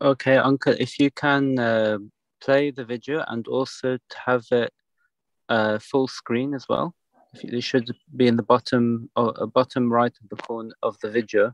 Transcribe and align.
Okay, 0.00 0.36
Uncle, 0.36 0.74
if 0.78 0.98
you 0.98 1.10
can 1.10 1.58
uh, 1.58 1.98
play 2.40 2.70
the 2.70 2.84
video 2.84 3.24
and 3.28 3.46
also 3.48 3.98
have 4.26 4.44
it 4.50 4.72
uh, 5.48 5.78
full 5.78 6.06
screen 6.06 6.54
as 6.54 6.68
well. 6.68 6.94
If 7.32 7.44
you, 7.44 7.58
it 7.58 7.62
should 7.62 7.90
be 8.14 8.26
in 8.26 8.36
the 8.36 8.42
bottom 8.42 9.10
or 9.16 9.32
uh, 9.42 9.46
bottom 9.46 9.90
right 9.90 10.12
of 10.22 10.28
the 10.28 10.36
corner 10.36 10.74
of 10.82 10.98
the 11.00 11.10
video. 11.10 11.52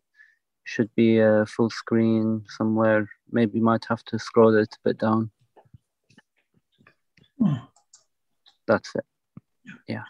Should 0.64 0.90
be 0.94 1.18
a 1.18 1.46
full 1.46 1.70
screen 1.70 2.44
somewhere. 2.48 3.08
Maybe 3.30 3.58
you 3.58 3.64
might 3.64 3.84
have 3.88 4.04
to 4.04 4.18
scroll 4.18 4.56
it 4.56 4.74
a 4.74 4.88
bit 4.88 4.98
down. 4.98 5.30
Oh, 7.44 7.68
That's 8.66 8.94
it. 8.94 9.04
Yeah. 9.88 10.04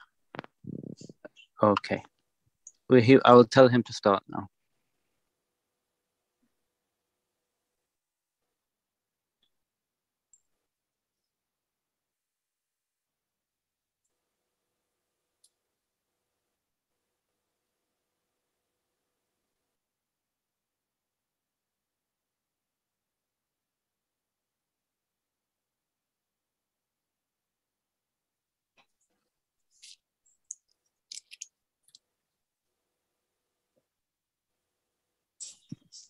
Okay. 1.62 2.02
We 2.88 3.18
I 3.24 3.32
will 3.32 3.44
tell 3.44 3.68
him 3.68 3.82
to 3.84 3.92
start 3.92 4.22
now. 4.28 4.48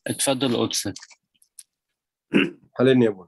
اتفضل 0.07 0.55
قدسك. 0.57 0.93
Hallelujah. 2.79 3.27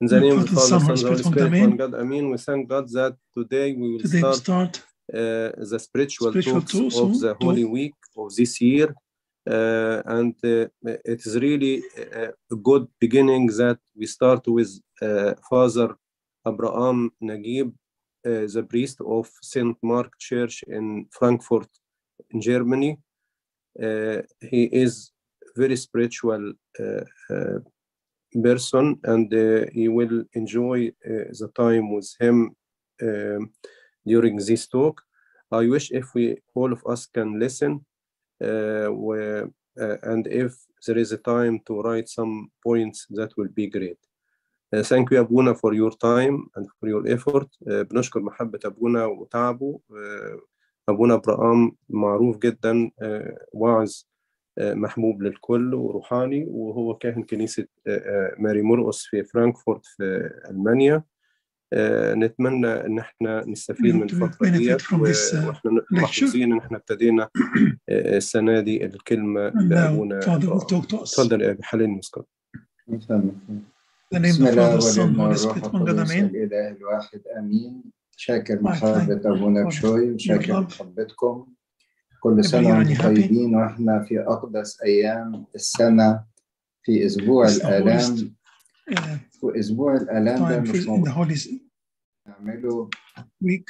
In 0.00 0.06
the 0.08 0.20
name 0.20 0.38
of 0.38 0.48
the 0.48 0.54
Father, 0.54 0.78
Father, 0.78 0.80
Son, 0.80 0.80
Son, 0.80 0.96
and 0.96 1.00
Holy 1.00 1.10
Holy 1.10 1.22
Spirit, 1.22 1.24
Spirit, 1.24 1.46
Amen. 1.46 1.70
one 1.70 1.76
God, 1.76 1.94
Amen. 1.94 2.30
We 2.30 2.38
thank 2.38 2.68
God 2.68 2.88
that 2.90 3.16
today 3.36 3.72
we 3.72 3.92
will 3.92 4.00
Today 4.00 4.12
we 4.12 4.18
start 4.18 4.36
start 4.36 4.72
uh, 5.12 5.50
the 5.70 5.78
spiritual, 5.78 6.30
Spiritual 6.30 6.60
talks 6.60 6.72
talks 6.72 6.96
of 6.96 7.10
of- 7.10 7.20
the 7.20 7.34
Holy 7.40 7.64
Week 7.64 7.94
of 8.16 8.34
this 8.34 8.60
year. 8.60 8.94
Uh, 9.46 10.00
and 10.06 10.34
uh, 10.44 10.66
it 11.12 11.20
is 11.26 11.36
really 11.36 11.82
uh, 11.98 12.32
a 12.50 12.56
good 12.56 12.88
beginning 12.98 13.46
that 13.60 13.78
we 13.94 14.06
start 14.06 14.42
with 14.48 14.70
uh, 15.02 15.34
Father 15.50 15.88
Abraham 16.48 17.10
Nagib, 17.22 17.68
uh, 18.26 18.46
the 18.54 18.64
priest 18.66 18.98
of 19.16 19.30
St. 19.42 19.76
Mark 19.82 20.10
Church 20.18 20.64
in 20.66 21.06
Frankfurt, 21.10 21.68
in 22.30 22.40
Germany. 22.40 22.98
Uh, 23.82 24.22
he 24.40 24.62
is 24.84 25.10
very 25.56 25.76
spiritual 25.76 26.52
uh, 26.80 27.04
uh, 27.30 27.58
person 28.42 28.98
and 29.04 29.32
uh, 29.32 29.66
you 29.72 29.92
will 29.92 30.24
enjoy 30.34 30.88
uh, 30.88 31.30
the 31.40 31.50
time 31.54 31.92
with 31.94 32.10
him 32.20 32.56
um, 33.02 33.50
during 34.06 34.36
this 34.36 34.66
talk. 34.66 35.02
I 35.52 35.68
wish 35.68 35.92
if 35.92 36.14
we 36.14 36.36
all 36.54 36.72
of 36.72 36.82
us 36.86 37.06
can 37.06 37.38
listen 37.38 37.84
uh, 38.42 38.88
where, 38.88 39.48
uh, 39.80 39.96
and 40.02 40.26
if 40.26 40.54
there 40.86 40.98
is 40.98 41.12
a 41.12 41.18
time 41.18 41.60
to 41.66 41.80
write 41.80 42.08
some 42.08 42.50
points 42.62 43.06
that 43.10 43.30
will 43.36 43.48
be 43.54 43.68
great. 43.68 43.98
Uh, 44.72 44.82
thank 44.82 45.10
you 45.10 45.20
أبونا 45.20 45.54
for 45.60 45.72
your 45.74 45.92
time 45.92 46.48
and 46.56 46.66
for 46.80 46.88
your 46.88 47.06
effort. 47.06 47.48
Uh, 47.66 47.82
بنشكر 47.84 48.20
محبة 48.20 48.58
أبونا 48.64 49.06
وتعبه. 49.06 49.80
Uh, 49.90 50.40
أبونا 50.88 51.14
إبراهيم 51.14 51.72
معروف 51.88 52.38
جدا 52.38 52.90
uh, 53.02 53.34
واعظ 53.52 53.90
آه، 53.90 54.07
محبوب 54.61 55.21
للكل 55.23 55.73
وروحاني 55.73 56.45
وهو 56.49 56.93
كاهن 56.97 57.23
كنيسة 57.23 57.65
آه، 57.87 57.89
آه، 57.97 58.35
ماري 58.39 58.61
مرقس 58.61 59.03
في 59.05 59.23
فرانكفورت 59.23 59.85
في 59.85 60.29
ألمانيا 60.49 61.03
آه، 61.73 62.13
نتمنى 62.13 62.67
إن 62.67 62.99
إحنا 62.99 63.45
نستفيد 63.47 63.95
من 63.95 64.09
uh, 64.09 64.13
و- 64.93 65.47
وإحنا. 65.47 65.81
محظوظين 65.91 66.51
إن 66.51 66.57
إحنا 66.57 66.77
ابتدينا 66.77 67.29
السنة 67.89 68.59
دي 68.59 68.85
to 70.91 70.95
us. 70.97 71.01
اتفضل 71.19 71.41
يا 71.41 71.51
أبي 71.51 71.63
حاليا 71.63 71.87
مسكر 71.87 72.23
In 72.91 74.15
the 74.15 74.19
name 74.19 74.27
بسم 74.27 74.45
of 74.45 74.47
the 74.47 74.51
الله 74.51 74.75
والروح 75.19 75.57
Amen. 76.11 76.23
الإله 76.23 76.69
الواحد 76.71 77.21
آمين 77.39 77.83
شاكر 78.15 78.59
أبونا 79.25 79.63
God 79.63 79.67
بشوي 79.67 80.11
وشاكر 80.11 80.53
love. 80.53 80.65
محبتكم 80.81 81.47
كل 82.19 82.45
سنة 82.45 82.83
you're 82.83 82.97
happy. 82.97 83.03
طيبين 83.03 83.55
وإحنا 83.55 84.03
في 84.03 84.19
أقدس 84.19 84.81
أيام 84.81 85.45
السنة 85.55 86.23
في 86.83 87.05
أسبوع 87.05 87.47
الآلام 87.47 88.35
وأسبوع 89.41 89.95
الآلام 89.95 90.49
ده 90.49 90.59
مش 90.59 90.87
Holy 90.87 91.49
نعمله. 92.27 92.89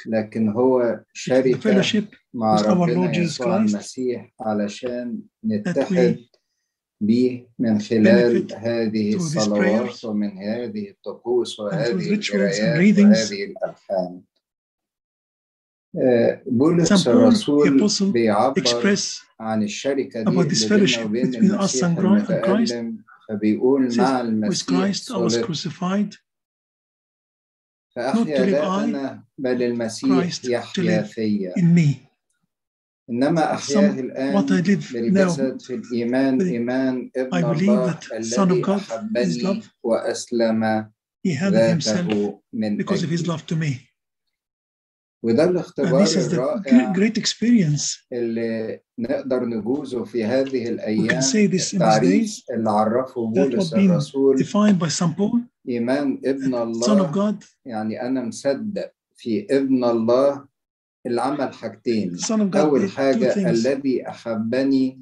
لكن 0.06 0.48
هو 0.48 1.00
شركة 1.12 2.08
مع 2.34 2.60
ربنا 2.60 3.16
يسوع 3.16 3.56
المسيح 3.56 4.32
علشان 4.40 5.18
نتحد 5.44 6.16
به 7.00 7.46
من 7.58 7.80
خلال 7.80 8.46
هذه 8.54 9.14
الصلوات 9.16 10.04
ومن 10.04 10.38
هذه 10.38 10.90
الطقوس 10.90 11.60
وهذه 11.60 12.14
القرايات. 12.14 12.98
وهذه 12.98 13.44
الألحان 13.44 14.20
بولس 16.46 17.08
الرسول 17.08 17.88
Apostle, 17.88 18.02
بيعبر 18.02 18.96
عن 19.40 19.62
الشركة 19.62 20.22
دي 20.22 20.30
about 20.30 20.48
this 20.50 20.72
اللي 20.72 20.86
بيننا 20.86 20.86
fellowship 20.86 21.04
وبين 21.04 21.32
between 21.32 21.60
us 21.68 21.84
المسيح. 21.84 21.98
المتألم 21.98 23.04
فبيقول 23.28 23.92
says, 23.92 23.98
مع 23.98 24.20
with 24.22 24.24
المسيح 24.24 24.68
Christ 24.68 25.10
I 25.10 25.16
was 25.16 25.34
صلبت 25.34 25.44
crucified, 25.44 26.12
not 26.12 26.18
فأحيا 27.96 28.36
to 28.36 28.40
live 28.46 28.52
لا 28.52 28.62
I, 28.62 28.82
أنا 28.82 29.24
بل 29.38 29.62
المسيح 29.62 30.30
Christ 30.30 30.42
to 30.42 30.48
يحيا 30.48 31.02
live 31.02 31.06
فيا 31.06 31.54
in 31.58 31.74
me. 31.78 31.94
إنما 33.10 33.54
أحياه 33.54 33.90
Some, 33.90 33.96
what 34.34 34.50
I 34.50 34.52
الآن 34.52 34.64
live 34.64 34.90
now, 34.90 34.92
بالجسد 34.92 35.62
في 35.62 35.74
الإيمان 35.74 36.40
إيمان 36.40 37.10
ابن 37.16 37.30
I 37.30 37.42
believe 37.54 37.68
الله 37.68 37.92
that 37.92 38.24
Son 38.24 38.50
of 38.50 38.52
الذي 38.52 38.62
God 38.62 38.80
is 38.80 38.90
أحبني 38.92 39.42
love. 39.42 39.68
وأسلم 39.82 40.90
ذاته 41.26 42.40
من 42.52 42.78
because 42.78 43.02
of 43.02 43.10
his 43.10 43.20
أجلي 43.22 43.26
love 43.36 43.46
to 43.46 43.56
me. 43.56 43.89
وده 45.22 45.44
الاختبار 45.44 46.06
this 46.06 46.08
is 46.08 46.12
the 46.12 46.32
الرائع 46.32 46.92
gre- 46.92 46.96
great 46.96 47.22
experience. 47.22 48.06
اللي 48.12 48.80
نقدر 48.98 49.44
نجوزه 49.44 50.04
في 50.04 50.24
هذه 50.24 50.64
We 50.64 50.66
can 50.66 50.68
الأيام 50.70 51.20
say 51.20 51.46
this 51.46 51.64
in 51.64 51.70
these 51.70 51.74
التعريف 51.74 52.42
اللي 52.54 52.70
عرفه 52.70 53.32
that 53.34 53.38
بولس 53.38 53.74
الرسول 53.74 54.44
إيمان 55.68 56.20
ابن 56.24 56.50
Son 56.52 56.54
of 56.54 56.86
الله 56.86 57.12
God, 57.32 57.44
يعني 57.64 58.02
أنا 58.02 58.22
مصدق 58.24 58.92
في 59.16 59.46
ابن 59.50 59.84
الله 59.84 60.44
اللي 61.06 61.20
عمل 61.22 61.54
حاجتين 61.54 62.16
أول 62.54 62.90
حاجة. 62.90 63.50
الذي 63.50 64.08
أحبني 64.08 65.00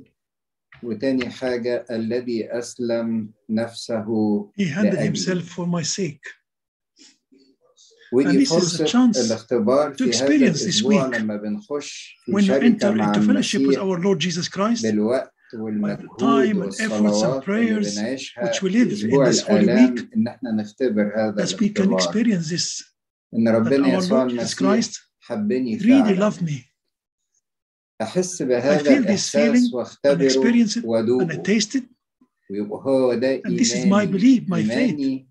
وتاني 0.82 1.30
حاجة 1.30 1.86
الذي 1.90 2.46
أسلم 2.58 3.30
نفسه 3.50 4.06
He 4.60 4.64
handed 4.64 4.98
himself 4.98 5.44
for 5.56 5.66
my 5.66 5.82
sake. 5.82 6.26
And 8.12 8.14
ودي 8.16 8.46
this 8.46 8.48
is 8.48 8.52
a 8.52 8.54
فرصة 8.60 8.84
chance 8.86 9.19
الاختبار 9.19 9.94
to 9.94 9.96
في 9.96 10.10
هذا 10.10 10.26
experience 10.26 10.58
this 10.58 10.62
الأسبوع 10.62 11.10
week 11.10 11.15
لما 11.16 11.36
بنخش 11.36 12.16
في 12.24 12.33
When 12.33 12.41
you 12.41 12.47
شركة 12.47 12.68
enter 12.78 12.84
مع 12.97 13.12
into 13.15 13.18
fellowship 13.18 13.60
with 13.60 13.78
المسيح 13.78 13.80
our 13.80 13.98
Lord 13.98 14.18
Jesus 14.21 14.48
Christ, 14.48 14.83
بالوقت 14.83 15.33
by 15.54 15.56
والمجهود 15.59 16.09
the 16.09 16.21
time 16.21 16.62
and 16.62 16.72
efforts 16.72 16.80
and 16.80 17.03
والصلوات 17.03 17.48
اللي 17.48 17.80
prayers 17.83 17.98
بنعيشها 17.98 18.44
which 18.53 18.56
we 18.56 18.60
في 18.60 18.68
live 18.68 18.88
in 18.88 18.92
أسبوع 18.92 19.30
this 19.33 19.41
holy 19.41 19.50
الآلام 19.50 19.97
week, 19.97 20.00
إن 20.16 20.28
إحنا 20.28 20.53
نختبر 20.53 21.12
هذا 21.16 21.44
that 21.47 21.48
we 21.48 21.68
can 21.68 21.80
الاختبار 21.80 22.00
experience 22.00 22.48
this, 22.50 22.84
إن 23.34 23.48
that 23.48 23.54
ربنا 23.54 23.86
our 23.86 23.98
يسوع 24.03 24.28
Lord 24.28 24.30
Jesus 24.30 24.62
المسيح 24.62 24.84
Christ 24.91 24.98
حبني 25.21 25.78
really 25.78 25.84
فعلا 25.88 26.30
loved 26.30 26.42
me. 26.42 26.68
أحس 28.03 28.42
I 28.42 28.44
بهذا 28.44 28.78
feel 28.78 29.03
this 29.04 29.30
feeling 29.30 29.36
الإحساس 29.36 29.71
and 29.71 29.74
واختبره 29.74 30.28
experience 30.28 30.77
it 30.77 30.80
and 30.80 30.84
I 30.84 30.86
وأدوقه 30.86 31.42
taste 31.42 31.74
it. 31.78 31.83
ويبقى 32.50 32.78
هو 32.83 33.15
ده 33.15 33.42
And 33.47 33.59
this 33.59 33.72
is 33.72 33.84
my 33.86 33.92
إيماني 33.92 34.12
belief, 34.12 34.48
my 34.48 34.62
faith. 34.62 34.71
إيماني 34.78 35.28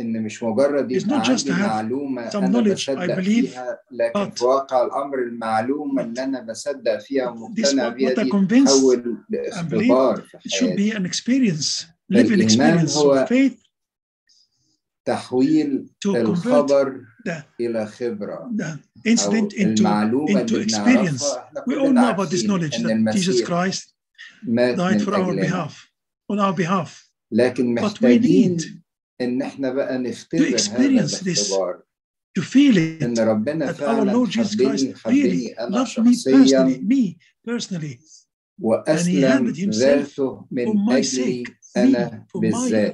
إن 0.00 0.22
مش 0.22 0.42
مجرد 0.42 0.92
يبقى 0.92 1.22
عندي 1.26 1.52
knowledge 2.30 2.88
I 2.88 3.10
بصدق 3.10 3.20
فيها 3.20 3.78
لكن 3.90 4.30
في 4.30 4.44
واقع 4.44 4.84
الأمر 4.86 5.18
المعلومة 5.18 6.02
but 6.02 6.06
اللي 6.06 6.24
أنا 6.24 6.40
بصدق 6.40 6.98
فيها 6.98 7.28
ومقتنع 7.28 7.88
بيها 7.88 8.22
دي 8.22 8.30
تتحول 8.30 9.02
believe 9.02 9.30
لاختبار 9.30 10.22
في 10.40 10.50
حياتي 10.50 11.08
experience 11.08 12.96
هو 12.96 13.26
تحويل 15.04 15.86
الخبر 16.06 17.00
the 17.26 17.44
أو 18.30 18.76
incident 19.06 19.52
into, 19.52 19.84
into 20.28 20.56
experience. 20.60 21.24
We 21.66 21.76
all 21.76 21.92
know 21.92 22.10
about 22.10 22.30
this 22.30 22.44
knowledge 22.44 22.76
that 22.78 23.12
Jesus 23.12 23.40
Christ 23.48 23.94
died 24.82 25.02
for 25.02 25.14
our 25.14 25.34
behalf, 25.34 25.88
on 26.28 26.38
our 26.38 26.52
behalf. 26.52 27.06
لكن 27.32 27.74
But 27.74 27.82
we 27.82 27.84
محتاجين 27.84 28.79
إن 29.20 29.42
إحنا 29.42 29.72
بقى 29.72 29.98
نختبر 29.98 30.40
هذا 30.46 30.86
الاختبار. 30.86 31.82
to 32.38 32.42
feel 32.42 32.76
it. 32.76 33.02
إن 33.02 33.18
ربنا 33.18 33.72
فعلا 33.72 34.12
our 34.12 34.14
Lord 34.16 34.30
Jesus 34.32 34.96
حبيني 34.96 35.52
أنا 35.60 35.84
شخصيا 35.84 36.80
me 36.88 37.16
personally, 37.50 37.96
me 37.96 38.00
وأسلم 38.60 39.52
ذاته 39.70 40.46
من 40.50 40.66
اجلي 40.92 41.44
أنا 41.76 42.26
بالذات. 42.34 42.92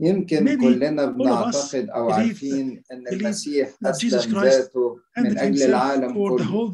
يمكن 0.00 0.44
كلنا 0.60 1.06
بنعتقد 1.06 1.88
أو 1.90 2.10
عارفين 2.10 2.82
إن 2.92 3.04
المسيح 3.12 3.74
أسلم 3.84 4.10
ذاته 4.44 4.98
من 5.18 5.38
أجل 5.38 5.62
العالم 5.62 6.12
كله. 6.38 6.72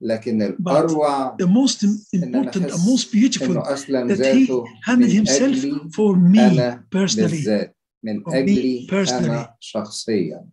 لكن 0.00 0.42
الأروع 0.42 1.36
the 1.36 1.46
most 1.46 1.84
important 2.14 2.70
and 2.70 2.84
most 2.92 3.12
beautiful 3.12 3.54
that 3.62 4.34
he 4.34 4.46
handed 4.88 5.10
himself 5.10 5.56
for 5.96 6.16
me 6.16 6.60
personally. 6.90 7.44
بالذات. 7.44 7.76
من 8.02 8.22
أجلي 8.28 8.86
أنا 8.92 9.56
شخصيا. 9.60 10.48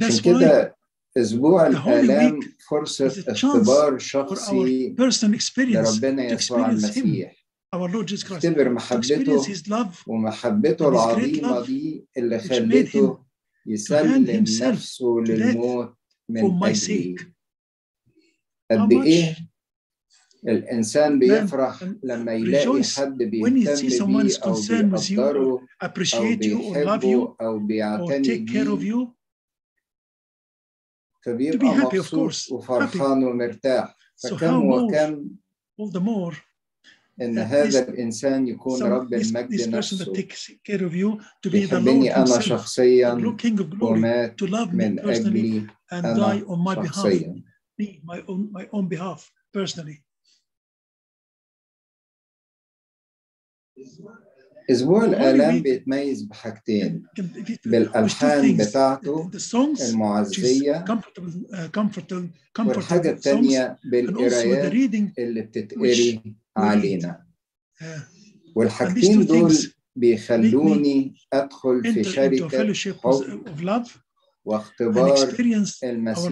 That's 0.00 0.04
عشان 0.04 0.22
كده 0.22 0.76
أسبوع 1.16 1.66
الآلام 1.66 2.40
فرصة 2.70 3.24
اختبار 3.28 3.98
شخصي 3.98 4.94
لربنا 5.58 6.24
يسوع 6.32 6.70
المسيح. 6.70 7.46
اختبر 7.74 8.68
محبته 8.68 9.44
ومحبته 10.06 10.88
العظيمة 10.88 11.66
دي 11.66 12.06
اللي 12.16 12.38
خلته 12.38 13.24
يسلم 13.66 14.44
نفسه 14.60 15.16
للموت. 15.26 15.99
من 16.32 16.40
قد 18.70 18.92
إيه 19.06 19.36
الإنسان 20.48 21.18
بيفرح 21.18 21.84
لما 22.02 22.32
يلاقي 22.32 22.64
حد 22.96 23.18
بيهتم 23.22 23.44
بيه 24.16 24.36
أو 24.44 24.52
بيقدره 25.22 25.68
أو 26.40 27.36
أو 27.40 27.58
بيعتني 27.58 28.06
بيه. 28.76 29.14
فبيبقى 31.24 31.66
مبسوط 31.98 32.52
وفرحان 32.52 33.24
ومرتاح. 33.24 33.96
فكم 34.16 34.64
وكم 34.98 35.30
إن 37.20 37.38
هذا 37.38 37.88
الإنسان 37.88 38.48
يكون 38.48 38.82
رب 38.82 39.14
المجد 39.14 39.68
نفسه. 39.68 40.12
لاني 41.84 42.16
أنا 42.16 42.24
شخصيا 42.40 43.12
ومات 43.80 44.42
من 44.74 44.98
أجلي 45.00 45.66
أنا 45.92 46.14
شخصيا. 46.86 47.42
أسبوع 54.70 55.04
الالام 55.04 55.62
بيتميز 55.62 56.22
بحاجتين؟ 56.22 57.06
بالألحان 57.66 58.56
بتاعته 58.56 59.30
المعزية 59.80 60.84
والحاجة 62.58 63.10
الثانية 63.10 63.78
بالقرايات 63.84 64.72
اللي 65.18 65.42
بتتقري. 65.42 66.39
علينا. 66.56 67.26
والحاجتين 68.56 69.26
دول 69.26 69.52
بيخلوني 69.96 71.14
أدخل 71.32 71.82
في 71.82 72.04
شركة 72.04 72.48
حب 73.02 73.46
واختبار 74.44 75.16
المسيح 75.84 76.26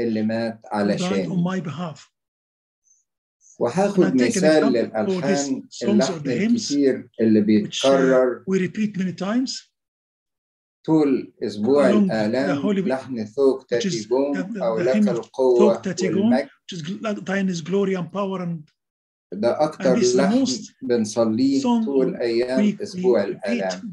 اللي 0.00 0.22
مات 0.22 0.60
علشان 0.72 1.30
وهاخد 3.58 4.04
مثال 4.26 4.62
للألحان 4.72 5.62
اللحن 5.92 6.12
الكثير 6.52 7.08
اللي 7.20 7.40
بيتكرر 7.40 8.42
طول 10.84 11.34
أسبوع 11.42 11.90
الآلام. 12.04 12.56
لحن 12.88 13.24
ثوك 13.24 13.70
تاتي 13.70 13.88
أو 14.62 14.78
لك 14.78 14.96
القوة 15.08 15.58
والمجد. 16.22 16.48
ده 19.32 19.64
أكتر 19.64 19.96
لحن 19.98 20.46
بنصليه 20.82 21.62
طول 21.62 22.16
أيام 22.16 22.78
أسبوع 22.82 23.24
الآلام. 23.24 23.92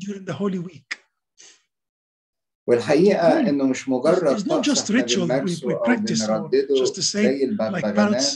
والحقيقة 2.68 3.40
إنه 3.40 3.68
مش 3.68 3.90
مجرد 3.90 4.44
طقس 4.48 4.92
بنمارسه 4.92 5.72
أو 5.72 5.96
بنردده 5.96 6.86
زي 6.98 7.44
البغبغانات 7.44 8.34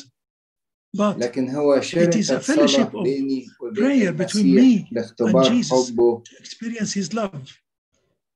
لكن 0.95 1.49
هو 1.49 1.81
is 1.81 1.83
a 1.83 1.85
شركة 1.85 2.39
fellowship 2.39 2.65
صلاة 2.65 2.89
of 2.91 3.03
بيني 3.03 3.47
وبين 3.61 3.83
prayer 3.83 4.13
between 4.17 4.35
المسيح 4.35 4.89
me 4.89 4.93
لاختبار 4.93 5.45
and 5.45 5.63
Jesus. 5.63 5.73
حبه 5.73 6.23
to 6.23 6.43
experience 6.43 6.93
His 6.93 7.13
love, 7.13 7.51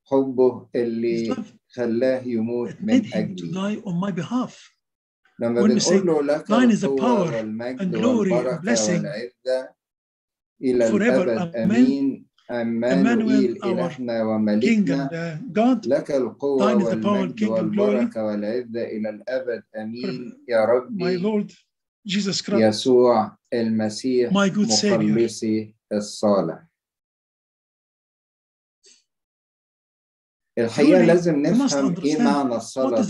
حبه 0.05 0.69
اللي 0.75 1.35
خلاه 1.67 2.21
يموت 2.27 2.75
من 2.81 3.13
أجلي 3.13 3.51
die 3.53 3.81
on 3.85 3.93
my 3.93 4.11
behalf. 4.21 4.53
لما 5.41 5.61
When 5.61 5.71
we 5.73 5.79
say, 5.79 5.89
بنقول 5.99 6.27
له 6.27 6.35
لك 6.37 6.45
"Thine 6.45 6.71
is 6.71 6.81
the 6.81 6.85
القوة 6.85 7.31
power 7.31 7.33
والمجد 7.35 7.79
and 7.81 7.95
glory 7.95 8.29
and 8.29 8.31
والبركة 8.31 8.61
blessing 8.61 8.89
والعزة 8.89 9.69
إلى 10.61 10.89
forever. 10.91 11.23
الأبد. 11.23 12.21
Emmanuel, 12.51 13.57
our 13.63 13.65
إلهنا 13.65 14.19
King 14.19 14.25
وملكنا 14.25 15.09
and 15.09 15.53
God, 15.55 15.87
لك 15.87 16.11
القوة 16.11 16.59
Thine 16.73 16.81
is 16.81 16.89
the 16.89 17.01
power, 17.01 17.05
والمجد. 17.05 17.43
والبركة 17.43 18.23
والعزة 18.23 18.83
إلى 18.83 19.09
الأبد. 19.09 19.63
أمين. 19.77 20.43
يا 20.49 20.65
my 20.65 20.69
ربي 20.69 21.17
Lord 21.19 21.51
Jesus 22.07 22.41
Christ, 22.41 22.53
يسوع 22.61 23.37
المسيح 23.53 24.31
my 24.33 24.49
good 24.49 24.69
Savior. 24.71 25.11
مخلصي 25.11 25.75
الصالح. 25.93 26.67
الحقيقة 30.57 31.01
لازم 31.05 31.35
نفهم 31.41 31.95
إيه 32.03 32.21
معنى 32.21 32.55
الصلاة 32.55 33.01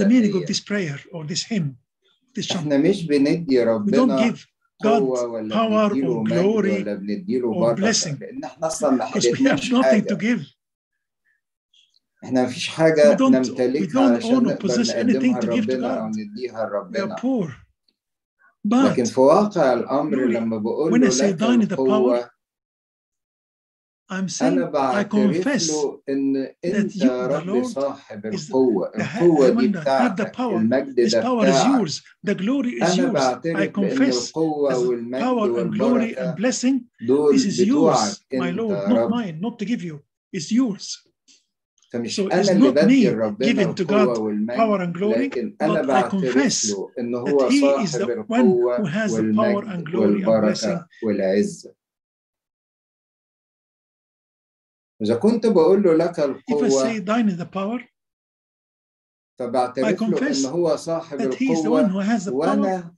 إحنا 2.51 2.77
مش 2.77 3.05
بندي 3.05 3.63
ربنا 3.63 4.33
قوة 4.83 5.25
ولا 5.25 5.55
بندي 5.89 6.01
له 6.01 6.23
مجد 6.23 6.33
glory 6.33 6.81
ولا 6.81 6.93
بنديله 6.93 7.53
بركة. 7.59 7.81
لأن 8.19 8.43
إحنا 8.43 8.67
أصلا 8.67 8.89
ما 8.91 9.05
حددناش 9.05 9.73
حاجة. 9.73 10.13
to 10.13 10.17
give. 10.17 10.55
إحنا 12.23 12.47
حاجة 12.69 13.17
نمتلكها 13.21 14.15
عشان 14.17 14.43
نقدر 14.43 14.83
لربنا 15.43 16.11
نديها 16.17 16.65
لربنا. 16.65 17.15
لكن 18.65 19.03
في 19.03 19.19
واقع 19.19 19.73
الأمر 19.73 20.25
لما 20.25 20.57
بقول 20.57 21.01
له 21.01 21.07
لك 21.07 21.73
قوه 21.73 22.29
I'm 24.11 24.27
saying, 24.27 24.53
أنا 24.57 24.67
I 24.67 24.71
بعترف 24.71 25.47
confess 25.47 25.69
له 25.69 26.01
إن 26.09 26.47
أنت 26.65 26.91
you, 26.93 27.03
يا 27.05 27.27
the 27.27 27.31
رب 27.31 27.45
Lord, 27.63 27.65
صاحب 27.65 28.33
is 28.35 28.49
القوة 28.49 28.91
the 28.95 29.03
ha- 29.03 29.21
القوة 29.21 29.49
دي 29.49 29.67
one 29.67 29.71
that 29.71 29.87
have 29.87 30.15
the 30.17 30.25
بتاعتك 30.25 30.35
power. 30.35 30.55
المجد 30.55 30.95
This 31.07 31.11
ده 31.13 31.21
power 31.21 31.45
is 31.45 31.49
بتاعك 31.49 31.81
yours. 31.87 32.01
The 32.27 32.35
glory 32.35 32.71
is 32.81 32.83
أنا 32.83 32.93
yours. 32.95 33.09
I 33.09 33.13
بعترف 33.13 33.57
بأن 33.57 33.71
confess 33.73 34.27
القوة 34.27 34.73
as 34.73 34.77
والمجد 34.77 35.21
power 35.23 35.59
and 35.59 35.73
glory 35.77 36.15
and 36.17 36.19
والبركة 36.19 36.35
blessing. 36.35 36.79
دول 37.07 37.37
This 37.39 37.41
is 37.45 37.61
بتوعك 37.61 37.97
yours, 37.97 38.19
my 38.33 38.47
أنت 38.49 38.59
Lord, 38.59 38.71
يا 38.71 38.87
not 38.89 38.97
رب 38.97 39.09
mine, 39.11 39.39
not 39.41 39.59
to 39.59 39.65
give 39.65 39.83
you. 39.83 39.99
It's 40.37 40.51
yours. 40.51 41.07
فمش 41.93 42.19
So 42.21 42.23
it's 42.27 42.33
أنا 42.33 42.51
اللي 42.51 42.69
not 42.71 42.73
بدي 42.73 43.09
me 43.09 43.13
لربنا 43.13 43.47
giving 43.53 43.75
to 43.75 43.81
القوة 43.81 44.13
God 44.15 44.17
والمجد 44.19 44.57
power 44.57 44.81
and 44.81 44.93
glory, 44.97 45.17
لكن 45.19 45.55
أنا 45.61 45.81
but 45.81 45.85
I 45.85 45.87
بعترف 45.87 46.11
confess 46.37 46.69
له 46.69 46.91
إن 46.99 47.15
هو 47.15 47.39
that 47.49 47.51
He 47.51 47.85
is 47.85 47.91
صاحب 47.91 48.01
the 48.01 48.25
one 48.27 48.45
who 48.45 48.71
القوة 48.71 48.91
has 48.91 49.11
the 49.11 49.33
power 49.35 49.63
and 49.63 49.87
والمجد 49.87 49.91
glory 49.91 50.23
and 50.23 50.41
blessing. 50.41 50.67
والبركة 50.67 50.87
والعزة 51.03 51.73
إذا 55.01 55.15
كنت 55.15 55.45
بقول 55.45 55.83
له 55.83 55.93
لك 55.93 56.19
القوة 56.19 56.69
فبعترف 59.39 60.01
له 60.01 60.17
إن 60.39 60.45
هو 60.45 60.75
صاحب 60.75 61.21
القوة. 61.21 61.95
وأنا 62.33 62.95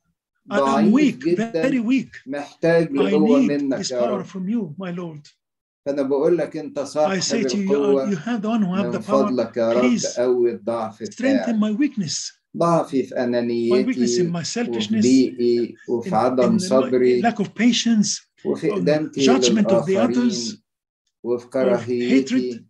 ضعيف 0.49 0.95
weak, 0.95 1.25
جدا 1.25 1.51
very 1.69 1.81
weak. 1.83 2.11
محتاج 2.27 2.91
لقوة 2.91 3.39
منك 3.39 3.91
يا 3.91 4.01
رب. 4.05 4.25
فأنا 5.85 6.01
بقول 6.01 6.37
لك 6.37 6.57
أنت 6.57 6.79
صاحب 6.79 7.21
القوة 7.69 8.05
من. 8.05 8.15
فضلك 9.01 9.57
يا 9.57 9.73
رب 9.73 9.97
قوي 10.17 10.51
الضعف 10.51 11.03
بتاعي 11.03 11.53
ضعفي 12.57 13.03
في 13.03 13.23
أنانيتي 13.23 14.31
my 14.31 14.43
وفي 15.89 16.15
عدم 16.15 16.57
صبري 16.57 17.21
وفي 18.45 18.77
إدانتي 18.77 19.21
للآخرين 19.25 20.62
وفي. 21.23 21.47
كراهيتي 21.47 22.65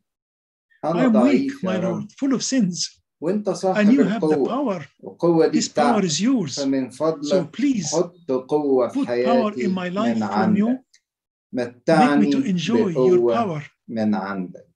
أنا 0.86 1.03
weak, 1.10 1.12
ضعيف 1.12 1.65
my 1.65 1.69
يا 1.69 1.79
رب 1.79 2.01
Lord, 2.01 2.12
full 2.12 2.33
of 2.38 2.43
sins, 2.43 3.00
and 3.24 3.55
صاحب 3.55 3.91
you 3.91 4.03
have 4.03 4.22
the 4.22 4.33
القوة 4.33 4.50
power. 4.50 4.86
القوة 5.03 5.48
دي 5.48 5.62
This 5.62 5.67
power 5.69 6.01
is 6.03 6.19
yours. 6.22 6.55
فمن 6.60 6.91
So 6.91 6.95
فضلك 6.95 7.55
please 7.55 7.95
حط 7.95 8.31
قوة 8.31 8.88
في 8.88 9.00
put 9.00 9.07
power 9.07 9.07
in 9.07 9.07
حياتي 9.07 9.67
my 9.67 9.89
life 9.89 10.17
من 10.17 10.27
from 10.27 10.31
عندك 10.31 10.57
you. 10.60 10.83
Make 11.55 11.65
me 11.65 12.31
to 12.31 12.38
متعني 12.38 12.43
enjoy 12.53 12.91
your 12.91 13.19
بقوة 13.19 13.60
power. 13.60 13.62
من 13.88 14.15
عندك 14.15 14.67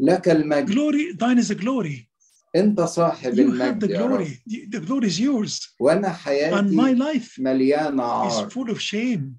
لك 0.00 0.28
المجد 0.28 0.70
Glory, 0.74 1.12
thine 1.16 1.38
is 1.38 1.48
the 1.48 1.54
glory. 1.54 2.08
أنت 2.56 2.80
صاحب 2.80 3.34
You 3.34 3.36
have 3.36 3.80
the 3.80 3.84
المجد 3.84 3.90
يا 3.90 4.06
رب 4.06 4.24
glory. 4.26 4.42
The 4.46 4.66
the 4.78 4.80
glory 4.86 5.06
is 5.08 5.20
yours. 5.20 5.74
وأنا 5.80 6.08
And 6.08 6.10
my 6.10 6.14
حياتي 6.14 6.96
life 6.96 7.38
مليانة 7.40 8.28
is 8.28 8.34
عار 8.34 8.50
full 8.50 8.70
of 8.70 8.80
shame 8.80 9.36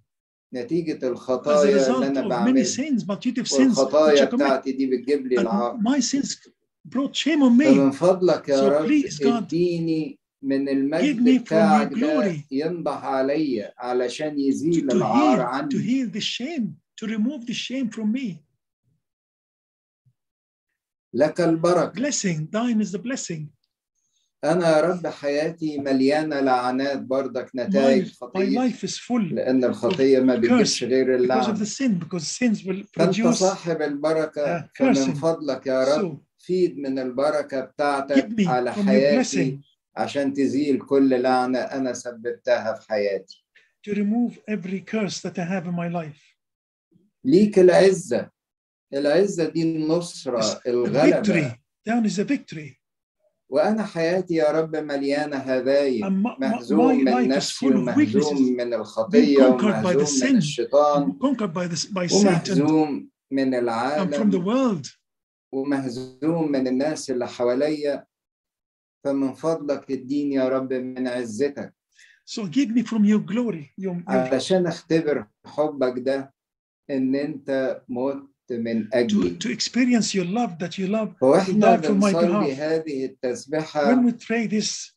نتيجة 0.54 1.08
الخطايا 1.08 1.60
اللي 1.98 2.08
أنا 2.08 2.22
بعملها. 2.30 2.64
والخطايا 3.80 4.14
بتاعتي 4.46 4.72
دي 4.72 4.86
بتجيب 4.88 5.28
لي 5.28 5.36
العار. 5.42 5.78
من 7.76 7.92
فضلك 7.92 8.50
يا 8.50 8.56
رب 8.70 8.86
اديني 9.38 10.20
من 10.42 10.70
المجد 10.70 11.20
بتاعك 11.42 11.92
ينضح 12.52 13.04
عليا 13.06 13.74
علشان 13.78 14.40
يزيل 14.40 14.74
العار 14.92 15.42
عني. 15.42 15.70
لك 21.14 21.42
البركة. 21.42 21.92
أنا 24.44 24.78
يا 24.78 24.82
رب 24.82 25.08
حياتي 25.08 25.78
مليانة 25.78 26.40
لعنات 26.40 27.02
برضك 27.02 27.52
نتائج 27.56 28.08
full 29.08 29.34
لأن 29.34 29.64
الخطية 29.64 30.20
ما 30.20 30.36
بتجيبش 30.36 30.84
غير 30.84 31.16
فأنت 32.94 33.16
produce. 33.16 33.30
صاحب 33.30 33.82
البركة 33.82 34.60
uh, 34.60 34.64
فمن. 34.76 34.94
فضلك 35.14 35.68
يا 35.68 35.84
رب 35.98 36.18
So 36.18 36.44
فيد 36.46 36.78
من 36.78 37.00
البركة 37.00 37.60
بتاعتك 37.62 38.30
على 38.40 38.74
حياتي 38.74 39.60
عشان 39.98 40.34
تزيل 40.34 40.80
كل 40.80 41.22
لعنة 41.22 41.60
أنا 41.60 41.94
سببتها 41.94 42.74
في 42.74 42.90
حياتي 42.90 43.46
to 43.90 43.94
remove 43.94 44.34
every 44.48 44.82
curse 44.82 45.22
that 45.22 45.38
I 45.38 45.46
have 45.46 45.66
in 45.66 45.76
my 45.76 45.90
life. 45.90 46.36
ليك 47.26 47.60
العزة 47.60 48.30
العزة 48.94 49.50
دي 49.50 49.64
النصرة 49.64 50.62
الغلبة 50.68 51.22
victory. 51.22 51.56
Down 51.90 52.06
is 52.06 52.16
the 52.16 52.24
victory. 52.24 52.79
وأنا 53.50 53.84
حياتي 53.84 54.34
يا 54.34 54.52
رب 54.52 54.76
مليانة 54.76 55.38
my, 56.10 56.40
مهزوم 56.40 57.04
من 57.04 57.28
نفسي 57.28 57.68
ومهزوم 57.68 58.42
من 58.58 58.74
الخطية 58.74 59.44
ومهزوم. 59.44 60.30
من 60.30 60.38
الشيطان. 60.38 61.18
ومهزوم 62.12 63.10
من 63.32 63.56
العالم. 63.56 64.44
ومهزوم 65.52 66.52
من 66.52 66.68
الناس 66.68 67.12
اللي 67.12 67.28
حواليا. 67.28 68.06
فمن 69.04 69.34
فضلك 69.34 69.92
اديني 69.92 70.36
يا 70.36 70.50
رب 70.50 70.74
من 70.74 71.08
عزتك. 71.08 71.74
So 72.26 72.42
give 72.46 72.70
me 72.70 72.84
from 72.84 73.04
your 73.04 73.20
glory. 73.20 73.74
Your, 73.78 73.96
your, 73.96 74.10
علشان 74.10 74.68
اختبر 74.68 75.26
حبك 75.46 76.00
ده. 76.00 76.34
إن 76.90 77.16
أنت 77.16 77.82
مت 77.90 78.30
من 78.52 78.84
to, 78.86 78.90
اجلي 78.96 79.38
to 79.40 79.48
experience 79.50 80.14
your 80.14 80.26
love 80.26 80.58
that 80.60 80.78
you 80.78 80.88
love. 80.88 81.10
my 81.90 82.14
بنصلي. 82.14 82.54
هذه 82.56 83.06
التسبيحة 83.06 83.96
When 83.96 84.06
we 84.06 84.12
pray 84.14 84.48
this 84.48 84.92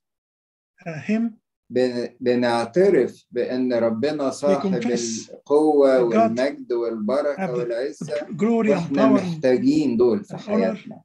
uh, 0.86 0.98
hymn, 1.08 1.30
بن- 1.70 2.08
بنعترف 2.20 3.26
بان 3.30 3.72
ربنا 3.72 4.30
صاحب 4.30 4.74
القوة 4.74 6.02
والمجد 6.02 6.72
والبركة 6.72 7.52
والعزة 7.52 8.14
glory 8.16 8.66
and 8.66 8.70
وإحنا 8.70 9.08
power. 9.08 9.12
محتاجين 9.22 9.96
دول 9.96 10.24
في. 10.24 10.36
حياتنا 10.36 11.02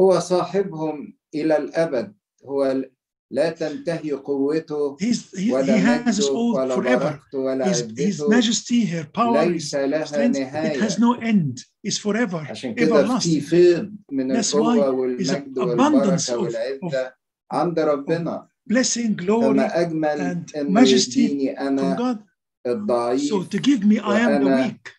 هو 0.00 0.18
صاحبهم 0.18 1.18
إلى 1.34 1.56
الابد 1.56 2.14
هو 2.44 2.84
لا 3.30 3.50
تنتهي 3.50 4.12
قوته 4.12 4.96
He's, 5.00 5.30
he, 5.36 5.48
he 5.48 5.52
ولا 5.52 6.04
مجده 6.08 6.32
ولا 6.32 6.76
forever. 6.76 6.98
بركته 7.04 7.38
ولا 7.38 7.72
His, 7.72 7.76
his 7.76 8.20
عزته 8.20 8.28
majesty, 8.28 8.84
her 8.86 9.04
power, 9.04 9.44
his 9.44 9.48
ليس 9.52 9.74
لها 9.74 10.04
strength, 10.04 10.36
it 10.36 10.40
نهاية 10.40 10.80
has 10.80 10.98
no 10.98 11.14
end. 11.20 11.58
It's 11.86 11.98
forever, 11.98 12.46
عشان 12.50 12.74
كده 12.74 13.18
في. 13.18 13.40
فيض 13.40 13.92
من 14.12 14.42
That's 14.42 14.54
القوة 14.54 14.90
والمجد 14.90 15.58
abundance 15.58 16.30
والبركة 16.30 16.36
of- 16.36 16.40
والعزة 16.42 17.12
عند 17.52 17.78
ربنا 17.80 18.48
Blessing, 18.72 19.14
glory 19.16 19.42
فما 19.42 19.80
أجمل 19.80 20.44
majesty 20.54 21.16
يديني 21.18 21.60
أنا 21.60 21.96
God. 21.96 22.18
So 22.66 22.70
الضعيف 22.70 23.48
to 23.48 23.58
give 23.58 23.84
me, 23.84 23.98
I 23.98 24.18
am 24.20 24.44
the 24.44 24.48
weak, 24.48 24.92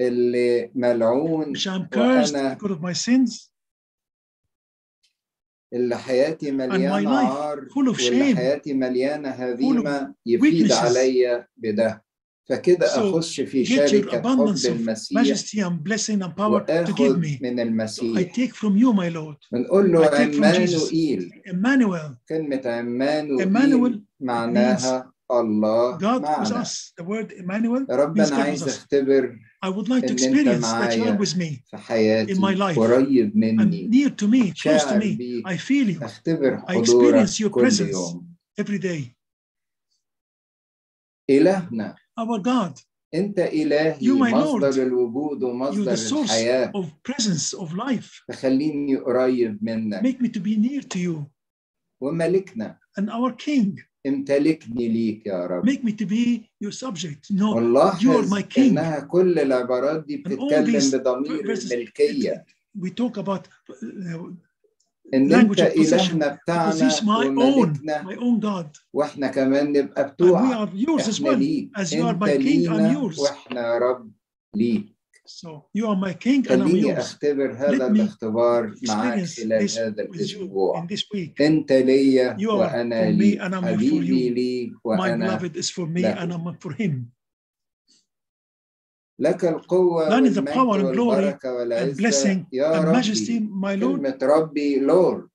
اللي 0.00 0.70
ملعون 0.74 1.56
which 1.56 1.66
I'm 1.66 1.86
cursed 1.88 2.34
because 2.34 2.70
of 2.70 2.80
my 2.80 2.92
sins, 2.92 3.50
اللي 5.72 5.98
حياتي 5.98 6.50
مليانة 6.50 6.94
نار 7.34 7.66
واللي 7.96 8.20
حياتي 8.36 8.74
مليانة 8.74 9.28
هزيمة 9.28 10.14
يفيد 10.26 10.72
عليا 10.72 11.46
بده. 11.56 12.04
فكده 12.48 12.86
أخش 13.10 13.40
في 13.40 13.64
شركة 13.64 14.16
حب 14.18 14.26
المسيح 14.78 15.20
واخد 16.52 16.66
من 17.42 17.60
المسيح. 17.60 18.18
بنقول 19.52 19.92
له 19.92 19.98
عمانوئيل 20.46 21.32
كلمة 22.28 22.62
عمانوئيل 22.66 23.40
معناها 24.20 25.12
الله 25.30 25.98
معنا. 26.22 26.44
ربنا 27.90 28.24
عايز 28.42 28.62
اختبر 28.68 29.38
أختبر 29.59 29.65
I 29.65 29.69
would 29.75 29.87
like 29.89 30.07
to 30.07 30.11
إن 30.11 30.11
أنت 30.11 30.21
experience 30.21 30.65
that 30.65 30.97
you 30.97 31.03
are 31.03 31.11
معايا 31.11 31.17
with 31.17 31.35
me 31.35 31.63
في 31.71 31.77
حياتي 31.77 32.33
in 32.33 32.37
my 32.37 32.53
life. 32.55 32.77
قريب 32.79 33.31
and 33.31 33.35
مني 33.35 33.87
near 33.89 34.09
to 34.09 34.27
me, 34.27 34.51
close 34.51 34.53
to 34.53 34.89
شاعر 34.89 34.99
me. 34.99 35.15
بيك 35.15 35.47
I 35.47 35.57
feel 35.57 35.89
you 35.89 36.03
أختبر 36.03 36.57
I 36.67 36.71
حضورك 36.71 36.85
experience 37.25 37.39
your 37.39 37.49
كل 37.49 37.61
presence. 37.61 37.91
يوم 37.91 38.35
every 38.61 38.79
day. 38.79 39.15
إلهنا 41.29 41.95
Our 42.19 42.39
God, 42.39 42.79
أنت 43.15 43.39
إلهي 43.39 43.97
You, 43.99 44.17
my 44.17 44.31
مصدر 44.33 44.59
Lord. 44.71 44.77
الوجود 44.77 45.41
you 45.41 45.45
ومصدر 45.45 45.95
the 45.95 45.97
source 45.97 46.31
الحياة 46.31 46.71
of 46.75 46.85
presence 47.03 47.53
of 47.53 47.73
life. 47.73 48.23
تخليني 48.27 48.95
قريب 48.95 49.59
منك 49.63 50.01
Make 50.01 50.21
me 50.21 50.27
to 50.29 50.39
be 50.39 50.55
near 50.57 50.81
to 50.81 50.99
you. 50.99 51.25
وملكنا 52.01 52.77
And 52.99 53.09
our 53.09 53.31
King, 53.33 53.79
امتلكني 54.06 54.88
ليك 54.88 55.26
يا 55.26 55.46
رب 55.46 55.70
make 55.70 55.82
me 55.84 55.92
to 55.92 56.06
be 56.06 56.50
your 56.64 56.72
subject. 56.72 57.30
No, 57.30 57.58
you 58.00 58.12
are 58.12 58.26
my 58.26 58.42
king. 58.42 58.58
إنها 58.58 59.00
كل 59.00 59.38
العبارات 59.38 60.04
دي 60.06 60.16
بتتكلم 60.16 60.90
بضمير 61.00 61.40
الملكية 61.40 62.44
we 62.78 62.88
talk 62.90 63.16
about 63.16 63.48
uh, 63.70 63.74
possession. 65.76 66.16
إلهنا 66.16 66.28
because 66.28 66.42
بتاعنا 66.42 66.90
he's 66.90 67.02
my 67.02 67.26
own, 67.26 67.38
وملكنا 67.38 68.02
my 68.02 68.16
own 68.16 68.40
God. 68.40 68.78
وإحنا 68.92 69.26
كمان 69.28 69.72
نبقى 69.72 70.10
بتوعك 70.10 70.68
well. 70.70 70.74
ليك 70.74 71.70
As 71.78 71.92
you 71.92 72.02
are 72.02 72.10
أنت 72.10 72.22
my 72.22 72.28
king, 72.28 72.38
I'm 72.38 72.72
لينا 72.72 72.92
yours. 72.92 73.18
وإحنا 73.18 73.60
يا 73.60 73.78
رب 73.78 74.10
ليك 74.56 74.99
So 75.32 75.66
you 75.72 75.86
are 75.86 75.96
my 75.96 76.12
king 76.14 76.46
and 76.50 76.62
I'm 76.62 76.68
خليني 76.68 76.80
yours. 76.94 76.98
أختبر 76.98 77.52
هذا 77.52 77.78
Let 77.78 77.92
me 77.92 78.00
الاختبار 78.00 78.74
معاك 78.88 79.18
Experience 79.24 79.40
خلال 79.40 79.68
this 79.68 79.78
هذا 79.78 80.02
with 80.04 80.08
you 80.08 80.42
الأسبوع 80.42 80.82
in 80.82 80.86
this 80.86 81.04
week. 81.14 81.40
أنت 81.40 81.72
ليا 81.72 82.36
You 82.40 82.50
are 82.50 82.54
وأنا 82.54 83.00
for 83.06 83.12
me 83.12 83.18
ليك 83.18 83.40
and 83.40 83.54
I'm 83.54 83.62
for 83.62 83.66
حبيبي 83.66 84.30
you. 84.30 84.34
ليك 84.34 84.72
My 84.72 84.76
وأنا 84.84 85.36
beloved 85.38 85.56
is 85.56 85.70
for 85.70 85.86
me 85.86 86.02
له. 86.02 86.14
and 86.22 86.32
I'm 86.32 86.56
for 86.60 86.72
him. 86.72 87.10
لك 89.20 89.44
القوة 89.44 90.08
Thine 90.08 90.26
is 90.26 90.34
the 90.34 90.40
والمجد 90.42 90.54
power 90.54 90.78
and 90.80 90.94
glory 90.94 91.24
والبركة 91.24 91.48
and 91.48 91.56
والعزة 91.56 91.96
blessing 91.96 92.46
يا 92.52 92.80
and 92.80 92.92
majesty, 92.92 93.38
ربي 93.38 93.48
my 93.50 93.74
Lord, 93.76 94.00
كلمة 94.00 94.18
ربي 94.22 94.78
لورد 94.80 95.28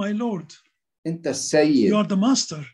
my 0.00 0.12
Lord. 0.12 0.52
أنت 1.06 1.26
You 1.26 1.30
السيد 1.30 1.92
are 1.94 2.06
the 2.08 2.16
master. 2.16 2.64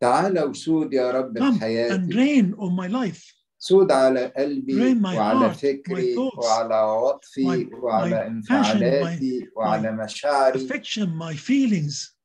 تعال 0.00 0.38
وسود 0.44 0.92
يا 0.94 1.10
رب 1.10 1.38
في 1.38 1.44
Come 1.44 1.54
and 1.54 1.60
حياتي 1.60 2.12
reign 2.12 2.54
on 2.58 2.72
my 2.76 2.86
life. 2.88 3.39
سود 3.62 3.92
على 3.92 4.32
قلبي 4.36 4.94
وعلى 5.04 5.52
heart, 5.52 5.56
فكري 5.56 6.16
thoughts, 6.16 6.38
وعلى 6.38 6.74
عاطفي 6.74 7.68
وعلى 7.72 8.16
my 8.16 8.26
انفعالاتي 8.26 9.40
passion, 9.40 9.56
وعلى 9.56 9.88
my, 9.88 10.04
مشاعري. 10.04 10.68
affection, 10.68 11.08
my 11.08 11.36
feelings. 11.36 12.16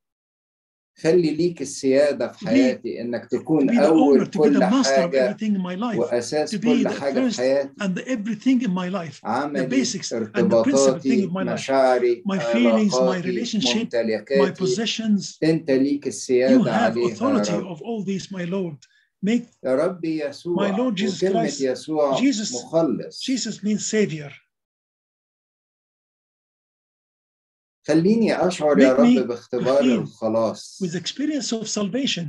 خلي 0.97 1.31
ليك 1.31 1.61
السيادة 1.61 2.27
في 2.31 2.47
حياتي 2.47 3.01
إنك 3.01 3.25
تكون 3.25 3.69
be 3.69 3.79
أول 3.79 4.25
the 4.25 4.27
owner, 4.27 4.37
كل 4.37 4.53
to 4.53 4.57
be 4.57 4.59
the 4.59 4.63
حاجة 4.63 5.33
of 5.33 5.41
in 5.41 5.57
my 5.57 5.75
life, 5.75 5.97
وأساس 5.97 6.55
to 6.55 6.59
be 6.59 6.61
كل 6.61 6.87
حاجة 6.87 7.29
في 7.29 7.37
حياتي. 7.37 7.69
and 7.81 7.97
everything 7.99 8.65
in 8.65 8.71
my 8.71 8.89
life, 8.89 9.19
عملي 9.23 9.67
the 9.67 9.71
basics, 9.71 10.13
ارتباطاتي 10.13 11.29
مشاعري 11.33 12.23
my 12.27 12.39
feelings, 12.39 12.93
my 12.93 13.21
relationship, 13.21 13.77
ممتلكاتي. 13.77 14.45
my 14.45 14.65
possessions. 14.65 15.37
أنت 15.43 15.71
ليك 15.71 16.07
السيادة 16.07 16.73
عليها 16.73 17.27
يا 17.49 17.57
رب. 17.57 18.77
Make 19.25 19.47
يا 19.63 19.75
رب 19.75 20.05
يسوع 20.05 20.67
My 20.67 20.77
Lord 20.77 20.95
Jesus 20.95 21.19
Christ, 21.19 21.61
يسوع 21.61 22.17
Jesus- 22.19 22.53
مخلص 22.65 23.23
Jesus 23.31 23.63
means 23.63 23.85
savior. 23.85 24.31
خليني 27.87 28.47
أشعر 28.47 28.79
يا 28.79 28.93
رب 28.93 29.27
باختبار 29.27 29.81
الخلاص 29.81 30.83
With 30.83 30.95
experience 30.95 31.51
of 31.53 31.67
salvation, 31.67 32.25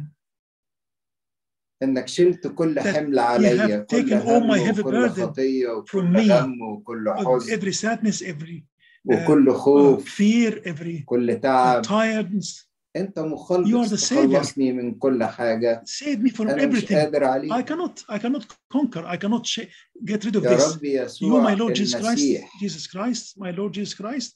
إنك 1.83 2.09
شلت 2.09 2.47
كل 2.47 2.81
حمل 2.81 3.19
عليا 3.19 3.79
have 3.83 3.87
كل 3.87 4.15
هم 4.15 4.50
وكل 4.50 5.11
from 5.11 5.95
وكل. 5.95 6.31
غم 6.31 6.62
وكل 6.62 7.11
حزن 7.17 7.57
every 7.59 7.73
sadness, 7.73 8.23
every 8.23 8.65
وكل 9.05 9.50
uh, 9.50 9.55
خوف 9.57 10.09
fear, 10.17 10.62
every 10.67 11.05
كل 11.05 11.37
uh, 11.37 11.41
تعب 11.41 11.83
tiredness. 11.87 12.65
You 12.97 13.03
are 13.03 13.19
مخلص 13.19 13.91
the 13.91 13.99
savior. 13.99 14.41
تخلصني 14.41 14.73
من 14.73 14.95
كل 14.95 15.25
حاجة 15.25 15.83
Save 15.87 16.19
me 16.19 16.31
from 16.31 16.41
أنا 16.41 16.67
مش 16.67 16.85
everything. 16.85 16.93
قادر 16.95 17.21
I 17.21 17.25
عليه 17.25 17.65
cannot, 17.65 18.15
I 18.15 18.19
cannot 18.19 18.45
conquer. 18.73 19.05
I 19.07 19.17
cannot 19.17 19.45
get 20.05 20.25
rid 20.25 20.37
of 20.37 20.45
يا 20.45 20.57
this. 20.57 20.75
رب 20.75 20.81
You, 20.81 20.85
يسوع 20.85 21.55
my 21.55 21.59
Lord 21.59 21.75
Jesus 21.75 21.95
Christ, 21.95 22.07
المسيح 22.07 22.50
Jesus 22.62 22.87
Christ, 22.87 23.38
my 23.38 23.50
Lord 23.57 23.73
Jesus 23.75 23.95
Christ, 23.95 24.33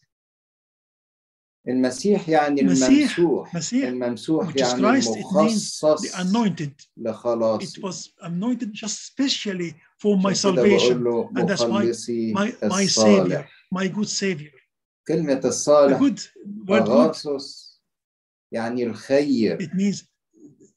المسيح 1.68 2.28
يعني 2.28 2.62
مسيح- 2.62 3.18
الممسوح 3.18 3.54
مسيح, 3.54 3.88
الممسوح 3.88 4.56
يعني 4.56 5.02
it 5.02 5.06
المخصص 5.06 6.06
the 6.06 6.14
anointed. 6.16 6.70
It 6.70 6.86
لخلاصي 6.96 7.80
was 7.80 8.08
anointed 8.22 8.72
just 8.72 9.06
specially 9.12 9.74
for 10.02 10.16
my 10.16 10.32
salvation, 10.32 11.06
and 11.36 11.48
that's 11.48 11.60
my- 11.60 11.66
مخلصي 11.66 12.34
my, 12.34 12.52
my 12.64 12.86
savior, 12.86 13.44
my 13.74 13.88
good 13.88 14.08
savior. 14.08 14.52
كلمة 15.08 15.40
The 15.40 15.44
الصالح 15.46 15.98
good 15.98 16.20
word 16.68 16.84
good 16.86 17.16
يعني 18.52 18.84
الخير 18.84 19.56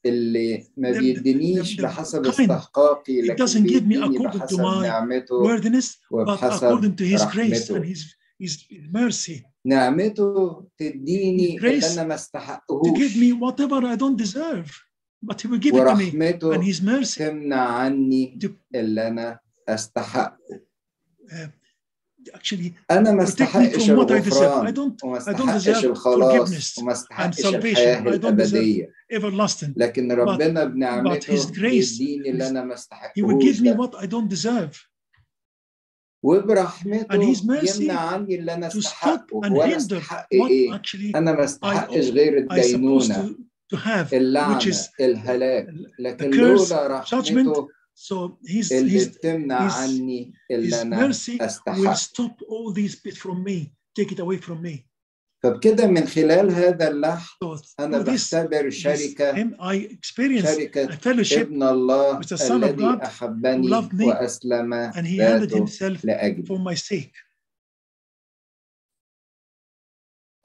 اللي 0.06 0.64
ما 0.76 0.90
بيدينيش 1.00 1.80
بحسب 1.80 2.22
استحقاقي 2.42 3.22
لكن 3.22 3.34
بحسب 4.38 4.60
نعمته 4.82 5.34
وبحسب 6.10 6.66
رحمته. 7.54 7.74
نعمته 9.66 10.64
تديني 10.78 11.56
اللي 11.56 11.60
أنا 11.94 12.04
ما 12.08 12.14
استحقهوش 12.14 12.88
ورحمته 16.06 16.52
تمنع 17.16 17.56
عني 17.68 18.38
اللي 18.74 19.08
أنا 19.08 19.38
أستحقه. 19.68 20.60
Actually 22.30 22.72
أنا 22.90 23.12
ما 23.12 23.22
استحقش 23.22 23.90
I 23.90 23.90
الغفران 23.90 24.74
don't 24.74 25.04
وما 25.04 25.18
استحقش 25.18 25.84
الخلاص 25.84 26.78
وما 26.78 26.92
استحقش 26.92 27.46
deserve 27.46 28.06
الأبدية 28.06 28.90
everlasting. 29.14 29.72
لكن 29.76 30.12
ربنا 30.12 30.64
بنعمته 30.64 31.50
بيديني 31.50 32.30
اللي 32.30 32.48
أنا 32.48 32.64
ما 32.64 32.74
استحقهوش 32.74 33.44
give 33.44 33.60
me 33.60 33.64
ده. 33.64 33.76
what 33.76 34.00
I 34.00 34.06
don't 34.06 34.28
deserve 34.36 34.94
وبرحمته 36.22 37.14
يمنع 37.80 38.00
عني 38.00 38.34
اللي 38.34 38.54
stop 38.70 38.76
استحقه 38.76 39.40
hinder 39.42 39.76
استحق 39.76 40.26
إيه؟ 40.32 40.72
actually 40.72 41.16
أنا 41.16 41.32
ما 41.32 41.44
استحقش 41.44 42.08
غير 42.10 42.38
اللعنة 44.12 44.60
is 44.60 44.76
الهلاك 45.00 45.66
لكن 45.98 46.30
لولا 46.30 46.86
رحمته 46.86 47.68
So 47.96 48.38
his, 48.44 48.70
his, 48.70 49.18
his 50.48 50.84
mercy 50.84 51.38
will 51.66 51.94
stop 51.94 52.34
all 52.48 52.72
these 52.72 52.96
bits 52.96 53.18
from 53.18 53.44
me, 53.44 53.72
take 53.94 54.10
it 54.12 54.18
away 54.18 54.38
from 54.38 54.60
me. 54.62 54.86
فبكده 55.42 55.86
من 55.86 56.06
خلال 56.06 56.50
هذا 56.50 56.88
اللحظ 56.88 57.62
أنا 57.80 57.98
بختبر 57.98 58.70
شركة 58.70 59.32
شركة 60.42 60.88
ابن 61.40 61.62
الله 61.62 62.20
الذي 62.40 62.98
أحبني 63.04 63.68
وأسلم 64.08 64.74
ذاته 65.18 65.66
لأجلي. 66.04 66.42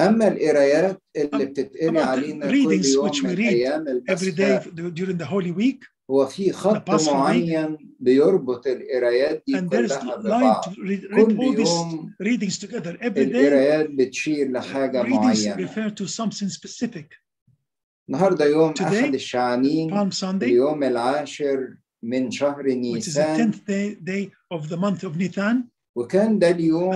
أما 0.02 0.28
القرايات 0.28 1.02
اللي 1.16 1.46
بتتقري 1.46 2.00
علينا 2.00 2.48
كل 2.48 2.86
يوم 2.86 3.12
من 3.24 3.38
أيام 3.40 3.88
البسحة. 3.88 4.64
هو 6.12 6.26
في 6.26 6.52
خط 6.52 6.90
معين 7.14 7.78
بيربط 8.00 8.68
القرايات 8.68 9.44
دي 9.48 9.54
كلها 9.70 10.16
ببعض. 10.40 10.64
كل 11.26 11.36
يوم 11.70 12.14
القرايات 13.38 13.90
بتشير 13.90 14.52
لحاجة 14.52 15.04
معينة. 15.04 15.68
refer 15.68 15.92
النهاردة 18.10 18.46
يوم 18.46 18.74
Today, 18.74 18.82
أحد 18.82 19.14
الشعانين 19.14 19.94
اليوم 20.46 20.84
العاشر 20.84 21.76
من 22.04 22.32
شهر 22.32 22.64
نيسان. 22.68 23.52
وكان 25.96 26.40
ده 26.40 26.50
اليوم 26.50 26.94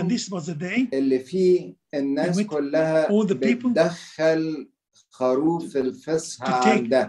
اللي 0.94 1.20
فيه 1.20 1.76
الناس 1.94 2.36
كلها 2.42 3.08
بتدخل 3.72 4.70
خروف 5.10 5.78
الفصح 5.78 6.44
عندها. 6.78 7.04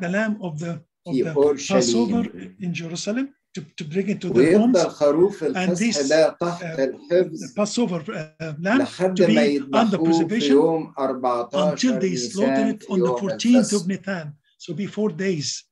أورشليم 1.09 1.81
Passover 1.81 2.27
in 2.61 2.73
Jerusalem 2.75 3.29
to, 3.55 3.61
to 3.77 3.85
bring 3.85 4.09
it 4.09 4.21
to 4.21 4.31
their 4.31 4.59
homes. 4.59 4.77
خروف 4.79 5.45
And 5.45 5.57
الفصح 5.57 6.01
this, 6.01 6.09
ده 6.09 6.37
تحت 6.41 6.63
uh, 6.63 6.79
الحفظ 6.81 7.55
Passover 7.55 8.01
uh, 8.03 8.55
lamb 8.63 8.79
لحد 8.79 9.19
to 9.19 9.29
ما 9.29 9.45
be 9.45 9.77
under 9.77 9.99
preservation 9.99 10.51
يوم 10.51 10.93
until 10.99 11.55
14 11.55 12.01
they 12.01 12.17
slaughter 12.17 12.65
نيسان 12.65 12.79
it 12.79 12.83
on 12.83 12.99
the 12.99 12.99
يوم 12.99 13.17
14th 13.17 13.73
of 13.73 13.87
Nithan. 13.87 14.33
So 14.59 14.75
be 14.75 14.87
four 14.87 15.11
days 15.11 15.65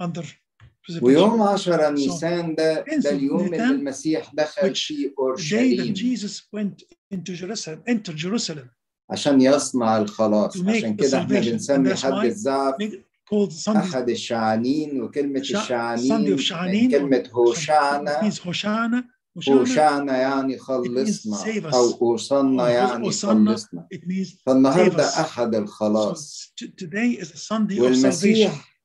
under. 0.00 0.24
ويوم 1.02 1.42
10 1.42 1.90
نيسان 1.90 2.54
ده 2.54 2.84
ده 2.98 3.10
اليوم 3.10 3.40
اللي 3.44 3.58
Nisan, 3.58 3.60
المسيح 3.70 4.34
دخل 4.34 4.74
فيه 4.74 5.08
The 5.08 5.10
day 5.10 5.12
that 5.12 5.18
أورشليم 5.18 5.94
Jesus 5.94 6.42
went 6.56 6.82
into 7.14 7.32
Jerusalem, 7.34 7.82
entered 7.86 8.16
Jerusalem, 8.16 8.68
عشان 9.10 9.40
يصنع 9.40 9.98
الخلاص 9.98 10.56
عشان 10.62 10.96
كده 10.96 11.18
إحنا. 11.18 11.40
بنسمي 11.40 11.94
حد 11.94 12.24
الزعف 12.24 12.74
called 13.30 13.52
Sunday, 13.52 13.76
أحد 13.76 14.10
الشعانين 14.10 15.02
وكلمة 15.02 15.40
الشعانين 15.40 16.20
من 16.20 16.90
كلمة 16.90 17.22
Hoshana. 17.22 18.22
Hoshana, 19.38 19.48
هوشعنا 19.48 20.16
يعني 20.16 20.58
خلصنا. 20.58 21.36
أو 21.74 21.90
أوصلنا 22.02 22.68
يعني. 22.70 23.04
خلصنا 23.04 23.56
فالنهاردة. 24.46 25.20
أحد 25.20 25.54
الخلاص. 25.54 26.54
والمسيح 27.80 28.76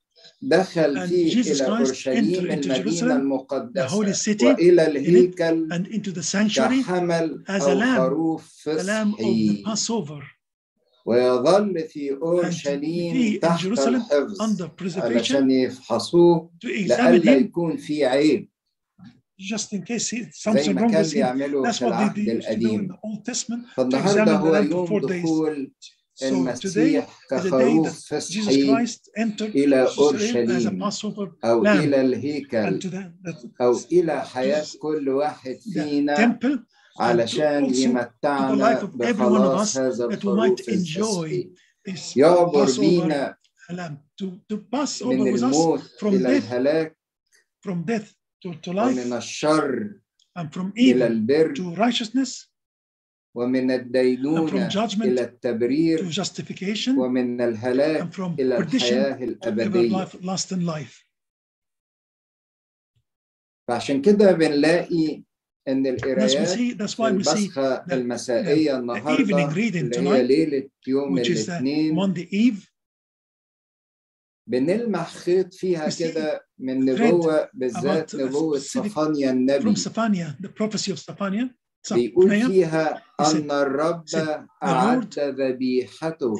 دخل 0.41 1.07
فيه 1.07 1.41
إلى 1.41 1.67
أورشليم 1.67 2.45
المدينة 2.45 3.15
المقدسة 3.15 3.97
وإلى 4.43 4.87
الهيكل 4.87 5.67
كحمل 6.81 7.43
أو 7.49 7.97
خروف 7.97 8.61
فصحي 8.63 9.63
ويظل 11.05 11.87
be 12.81 13.37
in 13.37 13.39
تحت 13.41 13.65
الحفظ 13.95 14.41
علشان 15.17 15.51
يفحصوه 15.51 16.51
لئلا 16.63 17.35
يكون 17.35 17.77
في 17.77 18.05
عيب 18.05 18.49
just 19.41 19.67
in 19.75 19.79
case 19.81 20.07
he- 20.11 20.17
زي 20.17 20.29
something 20.51 20.69
ما 20.69 20.81
wrong 20.87 20.91
كان. 20.91 21.03
بيعملوا 21.13 21.71
في 21.71 21.87
العهد 21.87 22.17
القديم. 22.29 22.87
فالنهارده 23.75 24.35
هو 24.35 24.55
يوم. 24.55 24.85
دخول 25.23 25.71
المسيح 26.23 27.19
كخروف 27.29 28.13
entered 29.19 29.41
إلى 29.41 29.87
أورشليم 29.97 30.79
أو. 31.43 31.65
إلى 31.79 32.01
الهيكل 32.01 32.79
أو 33.61 33.77
إلى 33.91 34.21
حياة 34.25 34.65
كل 34.81 35.09
واحد 35.09 35.57
فينا 35.73 36.15
علشان 36.99 37.75
يمتعنا 37.75 38.83
بخلاص 38.83 39.77
هذا 39.77 40.05
الخروف 40.05 40.59
يعبر 42.17 42.67
بينا 42.79 43.37
من 45.01 45.27
الموت 45.27 46.03
إلى 46.03 46.37
الهلاك 46.37 46.97
ومن 47.65 49.09
life 49.09 49.13
الشر 49.13 49.99
and 50.39 50.47
from 50.53 50.71
إلى 50.77 51.07
البر 51.07 51.53
to 51.55 51.75
righteousness 51.75 52.51
ومن 53.35 53.71
الدينونة 53.71 54.69
judgment 54.69 55.01
إلى 55.01 55.17
to 55.17 55.21
التبرير 55.21 56.11
justification 56.11 56.89
ومن 56.97 57.41
الهلاك 57.41 58.01
and 58.03 58.13
from 58.15 58.39
إلى 58.39 58.57
الحياة 58.57 59.23
الأبدية. 59.23 60.07
فعشان 63.67 64.01
كده 64.01 64.31
بنلاقي 64.31 65.23
we 65.69 65.87
القرايات 65.87 66.49
evening 66.49 66.73
النهاردة 68.75 69.23
reading 69.53 69.97
اللي 69.97 70.09
هي 70.09 70.23
ليلة 70.27 70.69
يوم 70.87 71.17
الاثنين. 71.53 71.95
بنلمح 74.47 75.13
خيط 75.15 75.53
فيها 75.53 75.89
كده 75.99 76.45
من 76.59 76.85
نبوة 76.85 77.45
about 77.45 77.49
بالذات 77.53 78.15
specific- 78.15 78.57
صفانيا 78.57 79.31
النبي 79.31 79.75
Stephania, 79.75 80.43
the 80.45 80.49
prophecy 80.49 80.91
of 80.91 80.99
Stephania. 80.99 81.47
بيقول 81.91 82.29
فيها 82.47 83.03
أن 83.19 83.51
الرب 83.51 84.03
أعد 84.63 85.19
ذبيحته 85.19 86.35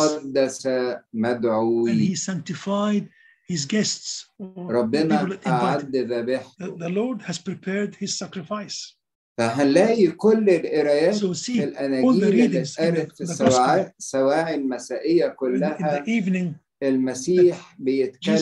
وقدس 0.00 0.66
and 0.68 0.96
مدعوي 1.12 2.08
he 2.08 2.16
sanctified 2.18 3.04
his 3.52 3.64
guests. 3.66 4.26
ربنا 4.56 5.38
أعد 5.46 5.96
ذبيحته. 5.96 6.78
The, 6.78 6.88
Lord 6.88 7.22
has 7.22 7.38
prepared 7.38 7.94
his 7.94 8.18
sacrifice. 8.18 8.98
فهنلاقي 9.38 10.06
كل 10.06 10.50
القرايات 10.50 11.14
so 11.16 11.32
في 11.32 11.64
الأناجيل 11.64 12.24
اللي 12.24 12.62
اتقالت 12.62 13.16
في 13.16 13.20
السواعي 13.22 13.92
السواعي 13.98 14.54
المسائية 14.54 15.28
كلها 15.28 15.76
in 15.78 15.82
the 15.82 16.06
evening, 16.06 16.54
المسيح 16.82 17.76
بيتكلم 17.78 18.36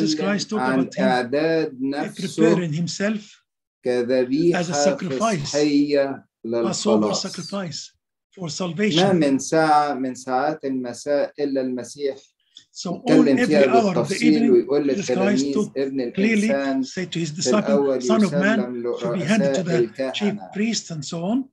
عن 0.52 0.90
إعداد 1.00 1.78
نفسه 1.80 2.54
كذبيحة 3.84 4.62
صحية 4.62 6.26
للخلاص. 6.44 6.86
ما 8.96 9.12
من 9.12 9.38
ساعة 9.38 9.94
من 9.94 10.14
ساعات 10.14 10.64
المساء 10.64 11.32
إلا 11.40 11.60
المسيح 11.60 12.16
So 12.75 12.89
all 12.89 13.27
يتكلم 13.27 13.37
every 13.37 13.45
فيها 13.45 13.65
hour 13.65 13.95
of 13.95 14.09
the 14.09 14.13
بالتفصيل 14.13 14.33
evening, 14.33 14.51
ويقول 14.51 14.95
Jesus 14.95 15.05
Christ 15.05 15.09
للتلاميذ 15.09 15.53
told 15.53 15.71
ابن 15.77 16.11
clearly 16.11 16.51
الإنسان 16.51 16.83
say 16.83 17.05
to 17.05 17.19
his 17.19 17.31
في 17.31 17.41
disciple, 17.41 17.69
الأول 17.69 18.01
Son 18.03 18.23
of 18.23 18.31
Man, 18.31 18.59
يسلم 18.59 18.99
to 18.99 19.13
be 19.13 19.23
handed 19.23 19.53
to 19.55 19.63
لرؤساء 19.63 19.63
the 19.63 20.11
chief 20.13 20.33
الكهنة 20.33 20.51
priests 20.53 20.91
and 20.91 21.05
so 21.05 21.23
on, 21.23 21.43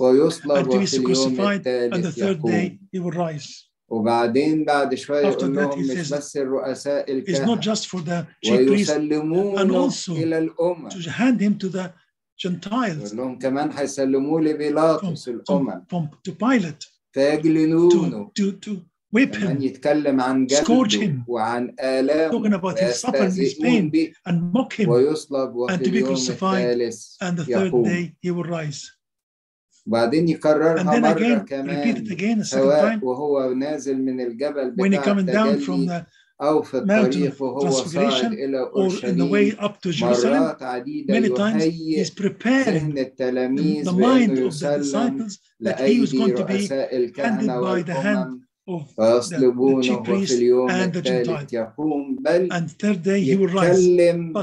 ويصلب 0.00 0.56
and 0.58 0.70
to 0.70 0.78
be 0.78 0.84
وفي 0.84 0.96
اليوم 0.96 1.14
crucified, 1.14 1.66
and 1.66 2.04
the 2.04 2.08
الثالث 2.08 2.18
third 2.18 2.42
day 2.42 2.50
يقوم 2.50 2.78
he 2.92 2.98
will 3.00 3.16
rise. 3.16 3.68
وبعدين 3.88 4.64
بعد 4.64 4.94
شوية 4.94 5.30
After 5.30 5.42
يقول 5.42 5.54
that 5.54 5.58
لهم 5.58 5.86
he 5.86 5.90
مش 5.92 6.08
says, 6.08 6.12
بس 6.14 6.36
الرؤساء 6.36 7.04
It's 7.06 7.38
not 7.38 7.58
الكهنة 7.58 7.60
just 7.60 7.86
for 7.88 8.00
the 8.00 8.26
chief 8.44 8.66
priests 8.68 8.90
and 8.90 9.12
ويسلمونه 9.12 9.88
also 9.88 10.10
إلى 10.12 10.38
الأمم 10.38 10.88
to 10.90 11.10
hand 11.10 11.40
him 11.40 11.58
to 11.58 11.68
the 11.68 11.90
Gentiles, 12.38 13.12
يقول 13.12 13.16
لهم 13.16 13.38
كمان 13.38 13.70
هيسلموه 13.72 14.40
from, 14.40 14.44
لبيلاطس 14.44 15.24
from, 15.24 15.32
الأمم 15.32 15.84
from 15.88 16.08
to 16.28 16.32
Pilate, 16.32 16.86
فيجلدونه 17.12 18.30
to, 18.34 18.42
to, 18.42 18.52
to, 18.52 18.80
whip 19.11 19.35
him, 19.35 19.61
يتكلم 19.61 20.21
عن 20.21 20.47
Scourge 20.49 20.95
him. 20.95 21.23
وعن 21.27 21.75
آلامه 21.79 22.31
talking 22.31 22.53
about 22.53 22.79
his 22.79 22.99
suffering, 22.99 23.31
his 23.31 23.53
pain, 23.53 23.91
and 24.25 24.53
mock 24.53 24.73
him. 24.73 24.89
ويصلب 24.89 25.69
and 25.69 25.83
to 25.83 25.91
be 25.91 26.01
crucified, 26.03 26.81
And 27.21 27.37
the 27.37 27.45
third 27.45 27.83
day 27.83 28.15
he 28.21 28.31
will 28.31 28.43
rise. 28.43 28.91
وبعدين 29.87 30.27
And 30.27 30.29
يكررها 30.29 30.83
then 30.83 31.01
مرة 31.01 31.15
again, 31.15 31.67
repeat 31.67 31.97
it 31.97 32.09
كمان 32.09 32.17
again 32.17 32.43
سواء 32.43 32.99
time 32.99 33.03
وهو 33.03 33.53
نازل 33.53 33.97
من 34.01 34.21
الجبل 34.21 34.75
when 34.77 34.91
he 34.91 34.97
بتاع 34.97 35.03
coming 35.13 35.25
down 35.25 35.59
from 35.61 35.69
التجلي 35.69 35.87
the 35.87 36.05
أو 36.41 36.61
في 36.61 36.77
الطريق 36.77 37.35
of 37.35 37.41
وهو 37.41 37.69
صاعد 37.71 38.33
إلى 38.33 38.59
أورشليم. 38.59 39.31
مرات 40.01 40.63
عديدة 40.63 41.19
Many 41.19 41.29
times 41.29 41.63
يهيئ 41.63 42.03
ذهن 42.43 42.97
التلاميذ 42.97 43.85
the 43.85 43.91
بأنه 43.91 44.17
mind 44.17 44.31
of 44.31 44.59
the 44.59 44.65
يسلم 44.65 44.81
disciples 44.83 45.37
that 45.63 45.79
he 45.79 45.99
was 45.99 46.13
لأيدي 46.13 46.17
going 46.17 46.35
to 46.37 46.45
be 46.45 46.67
رؤساء 46.67 46.95
الكهنة 46.97 47.61
by 47.61 47.81
the 47.83 47.93
hand 47.93 48.17
والأمم 48.17 48.46
chief 48.67 50.09
وفي 50.09 50.33
اليوم 50.35 50.69
الثالث. 50.69 51.53
يقوم 51.53 52.15
بل. 52.21 52.49
يتكلم 53.75 54.33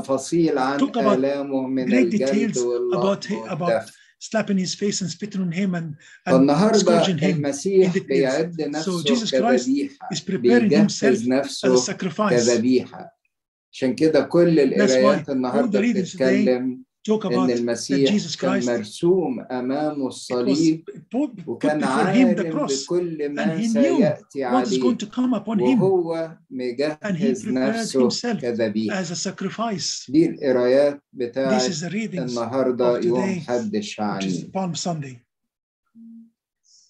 بتفاصيل 0.00 0.58
عن 0.58 0.78
آلامه 1.14 1.66
من 1.66 1.92
الجلد 1.94 2.58
والدفن 2.58 3.80
slapping 4.24 4.56
his 4.56 4.74
face 4.74 5.02
and 5.02 5.10
spitting 5.10 5.42
on 5.46 5.52
him 5.52 5.74
and, 5.74 5.88
and 6.26 6.50
scourging 6.76 7.18
him 7.18 7.24
المسيح 7.36 7.98
بيعد 7.98 8.54
So 8.62 8.66
نفسه 8.68 9.02
Jesus 9.04 9.30
Christ 9.30 9.68
is 10.14 10.20
preparing 10.20 10.70
himself 10.70 11.18
as 11.18 11.70
a 11.70 11.92
sacrifice. 11.92 12.30
كذبيحة 12.30 13.18
عشان 13.72 13.94
كده 13.94 14.20
كل 14.20 14.60
القرايات 14.60 15.30
النهارده 15.30 15.80
بتتكلم 15.80 16.82
ان 17.10 17.50
المسيح 17.50 18.10
Jesus 18.10 18.36
كان 18.36 18.66
مرسوم 18.66 19.40
امامه 19.40 20.04
was 20.04 20.06
الصليب 20.06 20.84
وكان 21.46 21.84
عالم 21.84 22.32
بكل 22.32 23.28
ما 23.28 23.66
سياتي 23.66 24.44
عليه 24.44 24.82
وهو 25.46 26.36
مجهز 26.50 27.48
نفسه 27.48 28.08
sacrifice. 29.14 30.10
دي 30.10 30.26
القرايات 30.30 31.02
بتاعت 31.12 31.62
readings 31.62 32.18
النهارده 32.18 32.98
يوم 32.98 33.40
حد 33.40 33.80
Sunday. 34.74 35.16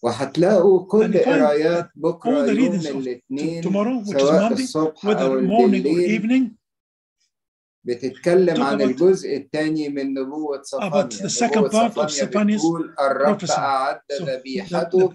وهتلاقوا 0.03 0.87
كل 0.87 1.19
قرايات 1.19 1.91
بكره 1.97 2.47
يوم 2.51 2.75
الاثنين 2.75 3.63
سواء 4.05 4.53
الصبح 4.53 5.07
أو 5.07 5.15
whether 5.15 5.43
morning 5.47 5.83
or 5.83 5.83
بالليل 5.83 6.21
evening, 6.21 6.65
بتتكلم 7.85 8.63
عن 8.63 8.83
الجزء 8.83 9.37
الثاني 9.37 9.89
من 9.89 10.15
نبوة 10.15 10.63
صفانيا 10.63 11.09
نبوة 11.57 12.07
صفانيا 12.07 12.57
بتقول 12.57 12.95
الرب. 13.01 13.39
أعد 13.51 14.01
ذبيحته 14.23 15.13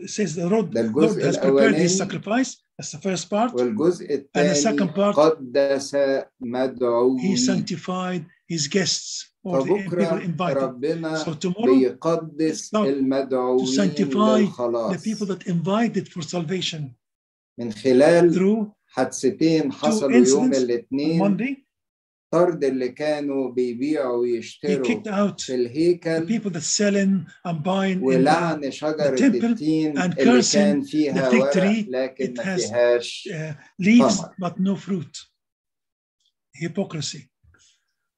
ده 0.61 0.81
الجزء 0.81 1.29
الأولاني. 1.29 1.87
That's 2.79 2.91
the 2.91 2.97
first 2.97 3.29
part. 3.29 3.53
والجزء 3.53 4.05
And 4.05 4.09
the 4.09 4.13
الثاني 4.13 4.55
second 4.55 4.95
part, 4.95 5.15
قدس 5.15 5.95
He 5.95 6.23
مدعوين 6.41 7.37
sanctified 7.37 8.25
his 8.53 8.67
guests 8.67 9.29
or 9.43 9.61
the 9.61 9.65
people 9.65 10.21
invited. 10.21 10.57
ربنا 10.57 11.23
So 11.23 11.33
tomorrow, 11.33 11.65
بيقدس 11.65 12.67
start 12.67 12.85
to 12.85 12.89
المدعوين 12.89 13.65
sanctify 13.67 14.93
the 14.93 14.99
people 14.99 15.25
that 15.25 15.47
invited 15.47 16.07
for 16.07 16.21
salvation 16.21 16.95
من 17.59 17.71
خلال 17.71 18.33
through 18.33 18.67
حادثتين 18.85 19.71
حصلوا 19.71 20.27
يوم 20.27 20.53
الاثنين. 20.53 21.59
طرد 22.31 22.63
اللي 22.63 22.89
كانوا 22.89 23.51
بيبيعوا 23.51 24.17
ويشتروا 24.17 25.01
في 25.37 25.55
الهيكل 25.55 26.25
ولعن 28.03 28.71
شجر 28.71 29.13
التين 29.13 30.01
اللي 30.01 30.41
كان 30.53 30.81
فيها 30.81 31.29
ورق 31.29 31.55
لكن 31.89 32.33
ما 32.37 32.55
فيهاش 32.55 33.29
leaves 33.81 34.21
طمر. 34.21 34.49
but 34.49 34.53
no 34.53 34.75
fruit. 34.75 35.29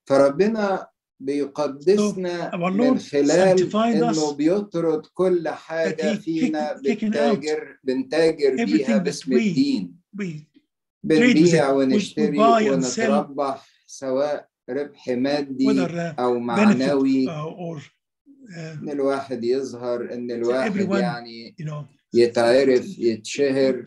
فربنا 0.06 0.88
بيقدسنا 1.20 2.52
so 2.52 2.56
من 2.56 3.00
خلال 3.00 3.76
إنه 3.76 4.32
بيطرد 4.34 5.06
كل 5.14 5.50
حاجة 5.50 6.16
فينا 6.16 6.82
بنتاجر 6.84 7.78
بنتاجر 7.84 8.66
بيها 8.66 8.98
باسم 8.98 9.34
الدين. 9.34 9.96
بنبيع 11.04 11.72
ونشتري 11.72 12.38
ونتربح. 12.40 13.81
سواء 14.02 14.48
ربح 14.70 15.08
مادي 15.08 15.66
أو 16.20 16.40
معنوي. 16.40 17.30
آه، 17.30 17.80
آه، 18.58 18.74
إن 18.74 18.90
الواحد 18.90 19.44
يظهر 19.44 20.14
إن 20.14 20.32
الواحد 20.32 20.76
يعني 20.92 21.56
يتعرف 22.14 23.00
يتشهر. 23.00 23.84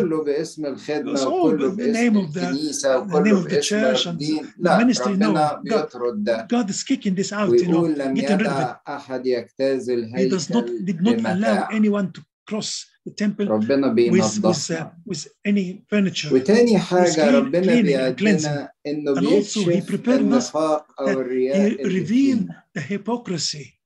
كله 0.00 0.24
باسم 0.24 0.66
الخدمة 0.66 1.24
كله 1.24 1.68
باسم 1.70 2.18
الكنيسة 2.18 2.98
وكله 2.98 3.44
باسم 3.44 4.10
الدين. 4.10 4.46
لا 4.58 4.78
ربنا 5.06 5.60
بيطرد 5.64 6.24
ده. 6.24 6.46
God 6.52 6.68
is 6.70 6.82
kicking 6.82 7.14
this 7.14 7.32
out, 7.32 7.50
you 7.50 7.66
know, 7.66 7.84
لم 7.98 8.16
يدع 8.16 8.76
أحد 8.88 9.26
يجتاز 9.26 9.90
الهيكل 9.90 10.38
he 10.38 10.40
does 10.40 10.48
not, 10.50 10.66
did 10.86 11.00
not 11.02 11.18
allow 11.24 11.68
anyone 11.70 12.12
to 12.12 12.22
cross 12.50 12.91
the 13.09 13.13
temple 13.13 13.47
ربنا 13.47 13.87
with 13.87 13.91
with, 13.91 13.91
uh, 13.91 14.41
بينظفنا 14.41 14.93
with 15.09 15.27
any 15.47 15.83
furniture 15.91 16.31
وتاني 16.33 16.71
clean- 16.71 16.81
حاجة 16.81 17.31
ربنا 17.31 17.63
cleaning 17.63 17.79
and 17.79 17.85
بيعدنا 18.21 18.69
إنه 18.87 19.13
And 19.15 19.25
also 19.25 19.59
he 19.61 19.65
بيكشف 19.65 19.89
prepared 19.91 20.07
us 20.07 20.09
النفاق 20.19 20.85
أو 20.99 21.05
that 21.05 21.09
الرياء 21.09 21.69
he 21.69 21.79
اللي 21.81 21.99
revealed 22.05 22.07
فينا 22.07 22.63
the 22.79 22.81
hypocrisy 22.81 23.77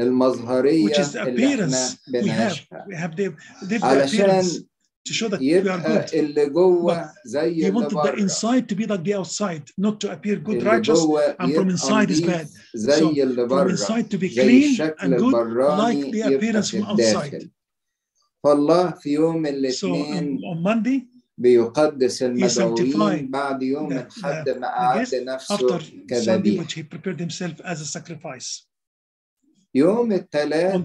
المظهرية 0.00 0.86
which 0.88 0.98
is 0.98 1.12
the 1.12 1.16
اللي 1.16 1.54
احنا 1.54 1.66
appearance 1.66 1.92
we 1.92 2.18
have 2.18 2.22
بنعيشها 2.22 2.86
we 2.90 2.94
have 2.94 3.16
the, 3.16 3.32
the 3.66 3.76
appearance 3.76 3.84
علشان 3.84 4.64
to 5.08 5.12
show 5.12 5.28
that 5.28 5.38
we 5.38 5.42
are 5.42 5.44
يبقى 5.44 5.80
good 6.06 6.14
اللي 6.14 6.46
جوه 6.48 7.10
زي 7.24 7.40
he 7.62 7.66
اللي 7.66 7.80
wanted 7.80 7.90
the 7.90 7.94
بره 7.94 8.16
inside 8.26 8.62
to 8.72 8.76
be 8.76 8.86
like 8.86 9.04
the 9.04 9.14
outside 9.14 9.62
not 9.86 10.00
to 10.00 10.08
appear 10.10 10.36
good 10.46 10.48
اللي 10.50 10.70
righteous 10.70 10.90
جوه 10.90 11.36
and 11.40 11.46
from 11.46 11.50
يبقى 11.50 11.76
inside 11.76 12.10
is 12.10 12.22
نضيف 12.22 12.30
bad 12.30 12.46
زي 12.74 12.92
So, 13.00 13.02
اللي 13.02 13.46
from 13.46 13.50
بره 13.50 13.76
inside 13.76 14.04
to 14.14 14.18
be 14.18 14.26
زي 14.26 14.42
clean 14.42 14.70
الشكل 14.70 14.94
and 14.98 15.20
good 15.20 15.34
البراني 15.34 16.02
like 16.02 16.14
the 16.14 16.16
يبقى 16.16 16.38
appearance 16.40 16.66
في 16.70 16.82
from 16.82 16.84
outside 16.86 16.90
الداخل 16.90 17.50
فالله 18.51 18.91
في 18.91 19.09
يوم 19.13 19.45
الاثنين 19.45 20.39
بيقدس 21.37 22.23
المدعوين 22.23 23.31
بعد 23.31 23.63
يوم 23.63 23.91
الحد 23.91 24.49
ما 24.49 24.67
أعد 24.67 24.97
نفسه 25.15 25.55
كذبيح 26.07 26.61
يوم 29.75 30.11
الثلاث 30.11 30.75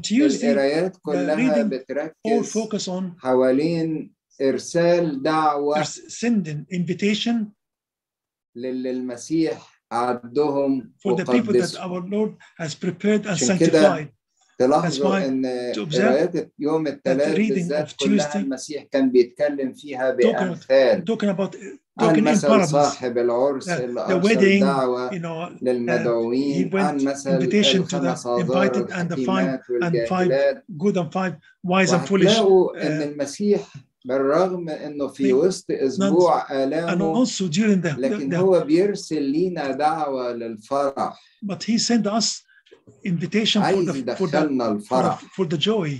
القرايات 0.51 0.97
كلها 1.03 1.35
بتركز 1.62 2.12
حوالين 3.19 4.12
إرسال 4.42 5.23
دعوة 5.23 5.81
للي 8.57 8.90
المسيح 8.90 9.83
عدهم 9.92 10.92
وقدسهم 11.62 11.81
عشان 13.27 13.59
كده 13.59 14.16
تلاحظوا 14.59 15.27
إن 15.27 15.73
روايات 15.77 16.53
يوم 16.59 16.87
الثلاث 16.87 17.37
بالذات 17.37 17.92
كلها 17.92 18.37
المسيح 18.37 18.83
كان 18.92 19.11
بيتكلم 19.11 19.73
فيها 19.73 20.11
بامثال 20.11 21.05
talking 21.11 21.29
about, 21.29 21.55
talking 22.01 22.19
عن 22.19 22.21
مثل 22.21 22.62
in 22.62 22.64
صاحب 22.64 23.19
العرس 23.19 23.69
uh, 23.69 23.73
اللي 23.73 24.01
أرسل 24.01 24.23
wedding, 24.23 24.61
دعوة 24.64 25.11
you 25.11 25.14
know, 25.14 25.51
uh, 25.51 25.62
للمدعوين. 25.62 26.71
uh, 26.71 26.75
عن 26.75 27.05
مثل 27.05 27.37
الخمس 27.37 28.27
اظهر 28.27 28.88
and 28.88 29.09
the 29.09 29.16
five, 29.16 29.61
and 29.83 30.09
five 30.09 30.31
good 30.79 30.97
and 30.97 31.12
five 31.12 31.35
wise 31.64 31.92
and 31.92 32.09
foolish 32.09 32.38
uh, 32.38 32.77
إن 32.77 33.03
المسيح 33.03 33.73
بالرغم 34.05 34.69
إنه 34.69 35.09
في 35.09 35.33
وسط 35.33 35.71
أسبوع 35.71 36.64
آلامه 36.64 37.25
لكن 37.99 38.35
هو 38.35 38.61
بيرسل 38.61 39.23
لينا 39.23 39.71
دعوة 39.71 40.33
للفرح. 40.33 41.21
But 41.45 41.62
he 41.62 41.79
sent 41.79 42.07
us 42.07 42.46
invitation 43.07 43.62
for 43.62 43.85
the 43.85 43.92
for 44.16 44.27
the 44.27 44.37
يدخلنا 44.37 44.64
for 44.68 44.72
الفرح 44.72 45.20
for 45.20 45.44
the 45.46 45.59
joy 45.59 45.90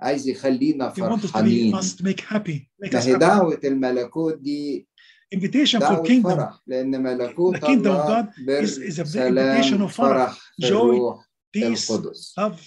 عايز 0.00 0.28
يخلينا 0.28 0.90
he 0.90 0.96
to 0.96 1.00
فرحانين 1.00 1.76
us 1.76 1.94
to 1.96 2.02
make 2.04 2.20
happy 2.20 2.68
make 2.84 2.94
ما 2.94 3.00
us 3.00 3.06
هي 3.06 3.14
happy 3.14 3.18
دعوه 3.18 3.60
الملكوت 3.64 4.38
دي 4.38 4.86
invitation 5.34 5.80
for 5.80 6.02
kingdom 6.06 6.22
فرح 6.36 6.62
لأن 6.66 7.02
ملكوت 7.02 7.56
The 7.56 7.60
kingdom 7.60 7.96
of 7.96 8.08
God 8.08 8.26
is- 8.48 8.78
is 8.78 8.98
a 8.98 9.04
invitation 9.04 9.80
of 9.82 9.90
فرح, 9.92 10.32
في 10.56 10.68
joy, 10.68 11.20
peace 11.56 11.90
القدس 11.90 12.34
love 12.40 12.60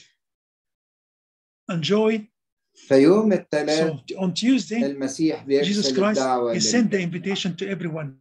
and 1.72 1.82
joy 1.84 2.22
فيوم 2.88 3.34
الثلاث 3.34 3.90
so 3.90 4.16
on 4.16 4.34
Tuesday 4.34 4.84
المسيح 4.84 5.44
Jesus 5.44 5.46
بيرسل 5.48 5.96
Christ 5.96 6.18
الدعوه 6.18 6.54
he 6.56 6.60
sent 6.62 6.92
the 6.92 7.00
invitation 7.00 7.56
to 7.56 7.66
everyone 7.68 8.14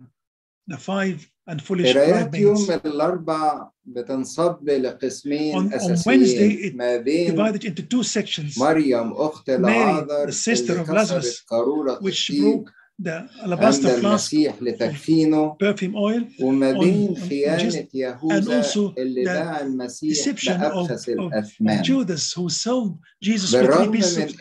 the 0.70 0.76
five 0.78 1.32
and 1.50 1.61
foolish 1.61 1.92
قرايات 1.96 2.35
يوم 2.35 2.66
الأربع 2.87 3.68
بتنصب 3.85 4.68
لقسمين 4.70 5.55
On- 5.55 5.72
on 5.72 5.74
أساسيين 5.74 6.20
Wednesday, 6.24 6.66
it 6.70 6.74
ما 6.74 6.96
بين 6.96 7.31
divided 7.37 7.64
into 7.64 7.83
two 7.83 8.02
sections 8.05 8.59
مريم 8.59 9.12
أخت 9.12 9.50
Mary, 9.50 9.55
العاذر 9.59 10.26
the 10.31 10.33
sister 10.33 10.78
of 10.78 10.88
Lazarus, 10.88 11.44
قارورة 11.50 11.98
which 12.00 12.31
broke 12.33 12.70
the 13.02 13.11
عند 13.11 13.28
alabaster 13.42 13.88
flask 13.88 14.05
المسيح 14.05 14.62
لتكفينه 14.62 15.57
perfume 15.62 15.94
oil 15.94 16.42
وما 16.42 16.72
بين 16.72 17.14
on- 17.14 17.18
on 17.18 17.20
خيانة 17.28 17.87
يهوذا 17.94 18.62
also 18.62 18.78
اللي 18.98 19.24
باع 19.24 19.61
المسيح 19.61 20.28
بأبخس 20.28 21.09
الأثمان 21.09 21.83
Judas 21.85 22.35
who 22.35 22.48
sold 22.48 22.98
Jesus 23.24 23.50
for 23.55 23.66
three 23.66 24.00
pieces 24.00 24.33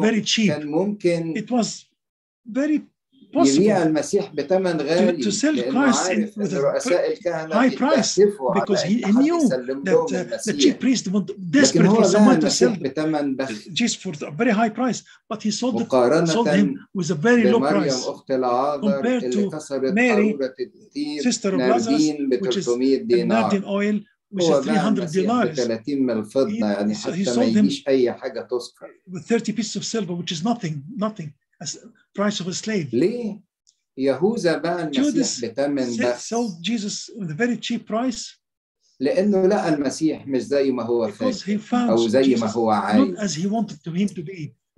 very 0.00 0.22
cheap. 0.22 0.48
كان 0.52 0.66
ممكن 0.66 1.34
It 1.38 1.50
was 1.50 1.84
very 2.52 2.80
يبيع 3.34 3.82
المسيح 3.82 4.34
بثمن 4.34 4.80
غالي 4.80 5.22
to 5.22 5.30
sell 5.34 5.44
لأنه 5.44 5.92
Christ 5.92 6.34
with 6.36 6.52
a 6.52 6.54
رؤساء 6.54 7.12
الكهنة 7.12 7.54
high 7.54 7.74
price 7.76 8.18
because 8.54 8.82
he 8.82 9.04
حد 9.04 9.12
knew 9.14 9.48
that 9.48 10.12
uh, 10.12 10.50
the 10.50 10.52
chief 10.52 10.78
priest 10.80 11.08
want 11.12 11.30
لكن 11.30 11.50
desperate 11.50 11.86
هو 11.86 12.02
for 12.02 12.12
باع 12.12 12.12
someone 12.12 12.40
to 12.40 12.50
sell 12.50 12.82
بثمن 12.82 13.36
بخس 13.36 13.68
Jesus 13.68 13.94
for 13.96 14.12
a 14.24 14.30
very 14.30 14.50
high 14.52 14.70
price, 14.70 15.02
but 15.32 15.42
he 15.42 15.50
sold 15.50 15.80
it, 15.80 15.90
sold 16.28 16.48
him 16.48 16.74
with 16.94 17.10
a 17.10 17.14
very 17.14 17.44
low 17.52 17.60
price. 17.60 18.06
أخت 18.08 18.32
compared 18.80 19.24
اللي 19.24 19.50
to 19.50 19.56
كسرت 19.56 19.94
Mary, 19.94 20.34
sister 21.22 21.48
of 21.48 21.60
ب 21.60 22.40
which 22.40 22.56
is 22.56 22.64
300 22.64 23.00
And 23.00 23.06
دينار 23.08 23.50
Nardin 23.50 23.64
oil, 23.64 24.00
which 24.32 24.44
is 24.44 24.50
باع 24.50 24.60
300 24.60 24.88
المسيح 24.88 25.24
ب 25.44 25.54
dinars 25.54 25.60
30 25.60 25.94
من 26.02 26.10
الفضة 26.10 26.50
He- 26.50 26.60
يعني 26.62 26.94
he 26.94 26.98
حتى 26.98 27.10
ما 27.24 27.24
sold 27.34 27.54
him- 27.54 27.56
يجيش 27.58 27.84
أي 27.88 28.12
حاجة 28.12 28.40
تذكر 28.50 28.88
with 29.10 29.22
30 29.26 29.52
pieces 29.52 29.76
of 29.76 29.84
silver, 29.84 30.14
which 30.22 30.32
is 30.32 30.42
nothing, 30.44 30.74
nothing, 30.96 31.28
price 32.18 32.40
of 32.40 32.46
a 32.48 32.54
slave. 32.54 32.88
ليه 32.94 33.40
يهوذا 33.98 34.58
بقى 34.58 34.82
المسيح 34.82 35.50
بثمن 35.50 35.96
ده؟ 35.96 36.16
sold 36.16 36.62
Jesus 36.62 37.10
with 37.18 37.30
a 37.30 37.34
very 37.34 37.56
cheap 37.56 37.86
price. 37.86 38.38
لأنه 39.00 39.46
لقى 39.46 39.68
المسيح 39.74 40.26
مش 40.26 40.42
زي 40.42 40.70
ما 40.70 40.82
هو 40.82 41.08
فاكر 41.08 41.30
أو 41.90 41.96
زي 42.08 42.20
ما 42.34 42.50
هو 42.50 42.70
عايز. 42.70 43.20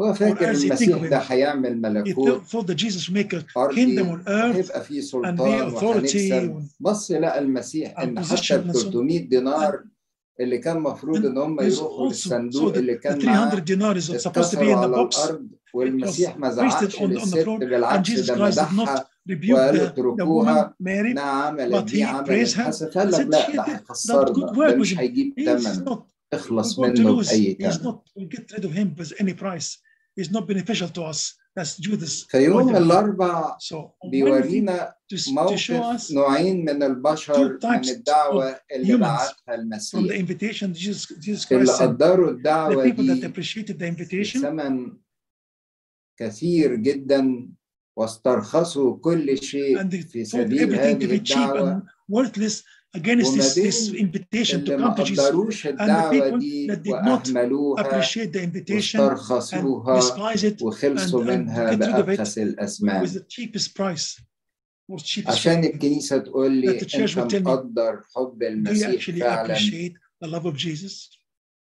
هو 0.00 0.14
فاكر 0.14 0.50
المسيح 0.50 0.98
ده 1.08 1.18
هيعمل 1.18 1.80
ملكوت 1.80 2.42
thought 3.42 4.28
هيبقى 4.56 4.84
فيه 4.84 5.00
سلطان 5.00 5.70
and 5.70 5.72
بص 6.80 7.10
لقى 7.10 7.38
المسيح 7.38 7.98
إن 8.00 8.18
حتى 8.24 8.36
300 8.72 9.18
دينار 9.28 9.84
اللي 10.40 10.58
كان 10.58 10.80
مفروض 10.80 11.26
إن 11.26 11.38
هم 11.38 11.60
يروحوا 11.60 12.08
للصندوق 12.08 12.74
اللي 12.76 12.94
كان 12.94 13.18
300 13.20 13.58
دينار 13.60 14.00
is 14.00 14.04
supposed 14.04 14.50
to 14.50 14.56
والمسيح 15.74 16.36
ما 16.38 16.50
زعقش 16.50 17.02
للست 17.02 17.38
بالعكس 17.48 18.20
ده 18.20 18.34
مدحها 18.46 19.06
وقال 19.52 19.80
اتركوها. 19.80 20.74
نعم 21.14 21.60
اللي 21.60 21.82
دي 21.82 22.04
عملت. 22.04 22.58
حسن 22.58 22.86
قال 22.86 23.10
لك 23.12 23.20
لا 23.20 23.56
ده 23.56 23.62
هيخسرنا. 23.62 24.74
مش 24.76 24.98
هيجيب 24.98 25.34
تمن. 25.36 25.96
اخلص 26.32 26.78
منه 26.78 27.16
بأي 27.16 27.54
تمن. 27.54 27.94
is 30.20 30.28
not 30.28 30.46
beneficial 30.46 30.88
to 30.88 31.02
us. 31.12 31.20
As 31.60 31.76
Judas. 31.80 32.26
فيوم 32.30 32.76
الأربع 32.76 33.56
بيورينا 34.10 34.94
موقف 35.28 36.10
نوعين 36.12 36.64
من 36.64 36.82
البشر 36.82 37.58
من 37.64 37.88
الدعوة 37.88 38.60
اللي 38.74 38.96
بعتها 38.96 39.54
المسيح. 39.54 40.00
اللي 40.00 41.72
قدروا 41.72 42.30
الدعوة 42.30 42.84
دي 42.88 43.24
that 43.24 43.26
بثمن 44.36 44.92
كثير 46.20 46.74
جدا 46.74 47.48
واسترخصوا 47.96 48.96
كل 48.96 49.38
شيء 49.42 49.82
and 49.82 49.94
في 49.94 50.24
سبيل 50.24 50.74
هذه 50.74 51.14
الدعوة 51.14 51.78
and 51.78 51.82
worthless 52.16 52.62
against 52.96 53.34
this, 53.34 53.54
this 53.54 53.92
invitation 53.94 54.64
to 54.64 54.76
come 54.78 54.94
to 54.96 55.04
Jesus. 55.04 55.26
قدروش 55.26 55.66
الدعوة 55.66 56.10
people 56.10 56.40
that 56.70 56.82
did 56.82 57.04
not 57.04 57.28
Appreciate 57.86 58.32
the 58.32 58.42
invitation 58.42 59.00
and 59.00 59.16
despise 59.98 60.44
it 60.44 60.62
وخلصوا 60.62 61.24
and- 61.24 61.28
and 61.28 61.38
منها 61.38 61.70
get 61.70 61.78
rid 61.78 61.94
of 61.94 62.08
it 62.08 62.20
بأبخس 62.20 62.38
with 62.38 63.12
the 63.14 63.24
cheapest 63.28 63.74
price. 63.74 64.20
عشان. 65.26 65.64
الكنيسة 65.64 66.18
تقول 66.18 66.52
لي 66.52 66.80
the 66.80 66.94
أنت 67.18 67.34
مقدر 67.34 68.02
حب 68.16 68.42
المسيح 68.42 69.10
فعلا 69.10 69.56
the 70.24 70.26
love 70.28 70.44
of 70.46 70.56
Jesus? 70.56 71.19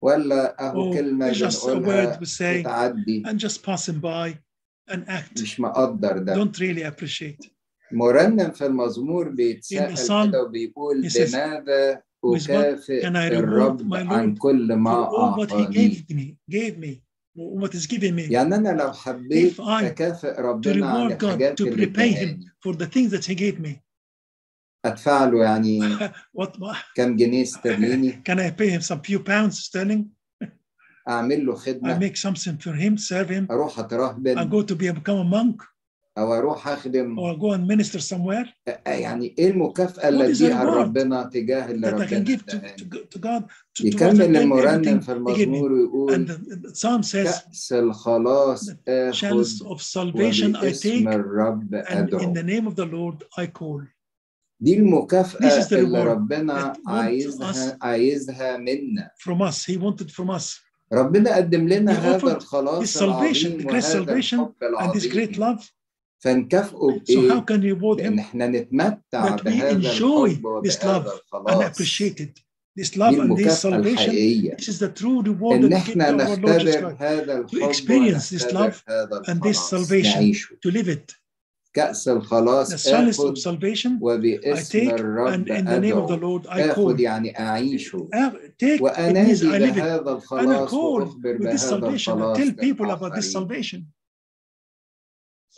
ولا 0.02 0.68
أهو 0.68 0.94
كلمة 0.94 1.32
بنقولها 1.66 2.06
بتعدي. 2.62 3.24
and 4.90 5.42
مش 5.42 5.60
مقدر 5.60 6.18
ده. 6.18 6.36
Don't 6.46 6.56
really 6.58 6.84
appreciate. 6.94 7.48
مرنم 7.92 8.52
في 8.52 8.66
المزمور 8.66 9.30
بيتسال 9.30 9.78
كده 10.30 10.44
وبيقول 10.44 11.02
لماذا 11.36 12.02
أكافئ 12.60 13.08
الرب 13.40 13.94
عن 13.94 14.36
كل 14.36 14.74
ما 14.74 14.92
أعطاني? 15.50 15.76
يعني 18.32 18.56
أنا 18.56 18.70
لو 18.70 18.94
حبيت 18.94 19.60
أكافئ 19.88 20.42
ربنا 20.42 20.86
على 20.88 21.18
الحاجات 21.30 21.62
اللي. 21.62 22.40
أدفع 24.86 25.26
له 25.26 25.44
يعني 25.44 25.82
كم 26.96 27.16
جنيه 27.16 27.44
استرليني 27.44 28.22
can 28.30 28.38
I 28.40 28.50
pay 28.52 28.70
him 28.70 28.82
some 28.82 29.02
few 29.02 29.20
pounds 29.20 29.60
sterling? 29.60 30.06
أعمل 31.10 31.46
له 31.46 31.56
I 31.56 31.60
خدمة 31.60 32.00
make 32.00 32.16
something 32.18 32.58
for 32.58 32.74
him, 32.74 32.98
serve 32.98 33.30
him. 33.30 33.48
أروح 33.52 33.78
I 33.78 33.80
أترهبن 33.80 34.50
go 34.50 34.64
to 34.64 34.76
be 34.76 34.92
become 34.92 35.20
a 35.20 35.24
monk 35.24 35.64
أو 36.18 36.34
أروح 36.34 36.68
أخدم 36.68 37.20
or 37.20 37.36
go 37.38 37.52
and 37.54 37.68
minister 37.68 38.00
somewhere 38.00 38.48
يعني 38.88 39.36
إيه 39.40 39.52
المكافأة 39.52 40.10
اللي 40.10 40.34
reward 40.36 40.42
لربنا 40.42 41.24
تجاه 41.24 41.72
اللي 41.72 41.88
I 41.88 41.94
ربنا 41.94 42.26
give 42.26 42.40
to, 42.40 42.56
اداني 43.16 43.48
يكمل 43.84 44.38
المرنم 44.38 45.00
في. 45.00 45.12
المزمور 45.12 45.72
ويقول 45.72 46.14
And 46.16 46.28
the, 46.30 46.68
the 46.68 46.76
psalm 46.76 47.04
says, 47.04 47.44
كأس 47.48 47.74
الخلاص 47.74 48.70
I 48.70 48.74
وباسم 49.96 51.08
الرب 51.08 51.76
and 51.76 52.10
دي 54.62 54.74
المكافأة 54.80 55.68
اللي 55.72 56.04
ربنا 56.04 56.74
عايزها 56.88 57.78
عايزها 57.82 58.58
منا 58.58 59.12
From 59.18 59.42
us, 59.42 59.66
he 59.66 59.78
wanted 59.78 60.12
from 60.12 60.30
us. 60.30 60.60
ربنا 60.94 61.36
قدم 61.36 61.68
لنا 61.68 61.92
هذا 61.92 62.38
الخلاص 62.38 62.84
his 62.84 63.00
salvation, 63.00 63.46
العظيم 63.46 63.66
وهذا 63.66 64.04
الحب 64.04 64.54
great 65.12 65.38
العظيم 65.38 65.58
love. 65.58 65.64
فنكافئه 66.20 67.02
So 67.04 67.30
how 67.30 67.40
بإيه؟ 67.40 67.46
can 67.46 67.62
you 67.62 67.76
reward 67.76 67.98
بإن 67.98 68.16
him 68.16 68.20
إحنا 68.20 68.48
نتمتع 68.48 69.36
بهذا 69.36 69.72
enjoy 69.82 70.30
الحب 70.30 70.62
this 70.68 70.76
love 70.76 71.08
وبهذا 71.34 71.68
and 71.68 71.72
الخلاص 71.72 71.76
appreciate 71.78 72.20
it? 72.20 72.40
This 72.80 72.96
love 72.98 73.20
and 73.20 73.38
this 73.38 73.60
salvation, 73.62 74.14
this 74.58 74.70
is 74.70 74.80
the 74.80 74.90
true 75.00 75.22
reward 75.22 75.62
that 75.64 75.88
we 75.88 75.94
to 75.94 76.02
our 76.02 76.38
Lord 76.38 76.60
Jesus 76.62 76.76
Christ. 76.76 77.02
هذا 77.02 77.40
الحب 77.40 77.70
experience 77.72 78.30
this 78.30 78.54
love 78.54 78.84
and 79.28 79.42
this 79.42 79.60
salvation. 79.70 80.34
To 80.64 80.72
live 80.72 80.90
it. 80.90 81.08
كأس 81.74 82.08
الخلاص 82.08 82.88
The 82.88 82.94
آخذ 82.94 83.34
of 83.34 83.38
salvation 83.38 84.00
وباسم 84.02 84.90
الرب 84.90 85.34
and 85.34 85.50
in 85.50 85.66
the 85.66 85.80
name 85.80 85.98
of 85.98 86.08
the 86.10 86.18
Lord 86.18 86.48
I 86.48 86.74
call. 86.74 87.00
يعني 87.00 87.40
أعيشه 87.40 88.10
Uh, 88.14 88.32
Take, 88.58 88.82
وأنادي. 88.82 89.72
بهذا 89.72 90.12
الخلاص 90.12 90.74
وأخبر 90.74 91.38
بهذا 91.38 91.76
الخلاص 91.76 92.38
tell 92.38 92.54
people 92.54 92.92
about 92.92 93.14
this 93.16 93.32
salvation. 93.32 93.84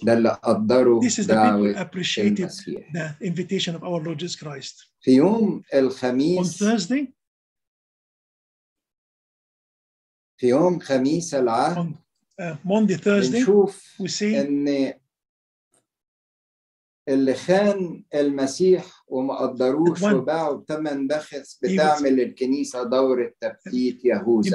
ده 0.03 0.13
اللي 0.13 0.29
قدروا 0.43 1.01
This 1.03 1.19
is 1.19 1.27
the 1.27 1.33
people 1.33 1.77
appreciated 1.81 2.39
المسيح 2.39 2.91
the 2.93 3.25
invitation 3.25 3.75
of 3.75 3.83
our 3.83 4.01
Lord 4.03 4.19
Jesus 4.19 4.35
Christ. 4.35 4.87
في 5.01 5.11
يوم 5.11 5.61
On 5.73 5.75
الخميس 5.75 6.63
Thursday, 6.63 7.05
في 10.37 10.47
يوم 10.47 10.79
خميس 10.79 11.33
العهد 11.35 11.77
on 11.77 11.93
uh, 12.41 12.55
Monday, 12.65 12.95
Thursday, 12.97 13.43
we 13.99 14.07
see 14.07 14.35
ان 14.35 14.93
اللي 17.09 17.33
خان 17.33 18.03
المسيح 18.15 19.03
وما 19.07 19.35
قدروش 19.35 20.01
وباعه 20.17 20.53
بثمن 20.53 21.07
بخس 21.07 21.59
بتعمل 21.63 22.21
الكنيسة 22.21 22.83
دور 22.83 23.21
التفتيت 23.25 24.05
يهوذا. 24.05 24.49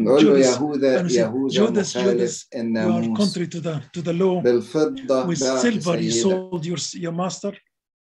نقول 0.00 0.24
له 0.26 0.38
يهوذا 0.56 0.96
يهوذا 1.20 1.54
مخالف 2.02 2.46
الناموس 2.54 3.06
بالفضة 4.42 5.26
وسيلفر 5.56 5.98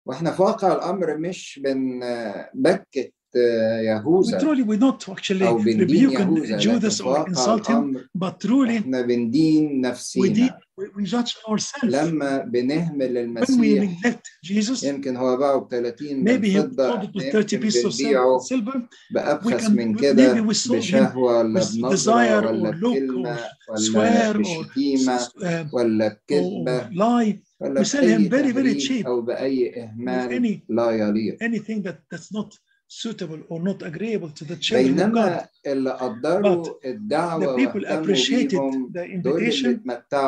وإحنا 0.06 0.30
في 0.30 0.42
واقع 0.42 0.72
الأمر 0.72 1.16
مش 1.16 1.60
بنبكت 1.64 3.14
We 3.34 3.40
يهوذا 3.40 4.38
truly 4.38 4.62
we 4.62 4.76
not 4.76 5.08
actually 5.08 5.46
rebuke 5.46 6.58
Judas 6.58 7.00
or 7.00 7.28
insult 7.28 7.66
him, 7.66 8.08
but 8.14 8.40
truly 8.40 8.78
إحنا 8.78 9.00
بندين 9.02 9.68
we 9.68 9.70
did 9.70 9.86
نفسينا 9.86 10.58
we, 10.78 10.84
we 10.96 11.04
judge 11.04 11.36
ourselves 11.48 11.94
لما 11.94 12.38
بنهمل 12.38 13.34
when 13.34 13.46
we 13.46 13.78
المسيح 13.78 13.82
neglect 13.82 14.28
Jesus. 14.44 14.84
يمكن 14.84 15.16
هو 15.16 15.36
باعه 15.36 15.60
ب 15.60 15.68
30 15.70 16.24
Maybe 16.24 16.50
he 16.50 16.60
sold 16.60 17.02
it 17.02 17.14
with 17.14 17.32
30 17.32 17.52
يمكن 17.52 17.70
pieces 17.70 17.84
of 17.84 18.42
silver. 18.46 18.78
We 18.78 19.14
بأبخس 19.14 19.66
can 19.66 19.70
من 19.70 19.94
maybe 19.96 20.00
كده 20.00 20.34
we 20.34 20.70
بشهوة 20.70 21.16
ولا 21.18 21.60
بنظرة 21.60 21.96
desire 21.96 22.46
ولا 22.46 22.70
or 22.70 22.74
look 22.74 22.96
بكلمة 22.96 23.36
or 23.36 23.70
ولا 23.70 24.32
swear 24.32 24.36
or 24.36 24.38
بشتيمة 24.38 25.18
uh, 25.18 25.74
ولا 25.74 26.08
بكذبة 26.08 26.90
lie 26.90 27.36
ولا 27.60 27.80
we 27.80 27.84
sell 27.84 28.04
him 28.04 28.28
بأي 28.28 28.28
very, 28.28 28.52
very 28.52 28.80
cheap 28.80 29.06
أو 29.06 29.20
بأي 29.22 29.82
إهمال 29.82 30.30
any 30.30 30.64
لا 30.68 30.90
يليق 30.90 31.36
anything 31.42 31.82
that 31.82 31.96
that's 32.10 32.32
not 32.32 32.58
suitable 33.02 33.40
or 33.48 33.58
not 33.60 33.82
agreeable 33.82 34.30
to 34.38 34.44
the 34.44 34.56
children 34.56 34.98
of 35.00 35.12
God. 35.12 35.14
بينما 35.14 35.46
اللي 35.66 35.90
قدروا 35.90 36.66
الدعوة 36.84 37.56
The 37.56 37.58
people 37.66 37.84
appreciated 37.86 38.60
the 38.92 39.04
invitation, 39.04 39.80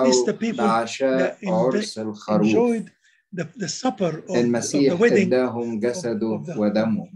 is 0.07 0.24
the 0.26 0.33
people 0.35 0.66
that 0.66 1.44
عرس 1.44 1.98
الخروف 1.98 2.46
enjoyed 2.46 2.90
the, 3.33 3.44
the 3.57 3.68
supper 3.68 4.22
of, 4.29 4.37
of 4.37 4.70
the 4.70 4.96
wedding 5.00 5.26
اداهم 5.33 5.81
جسده 5.81 6.37
of 6.37 6.46
the- 6.46 6.59
ودمه 6.59 7.09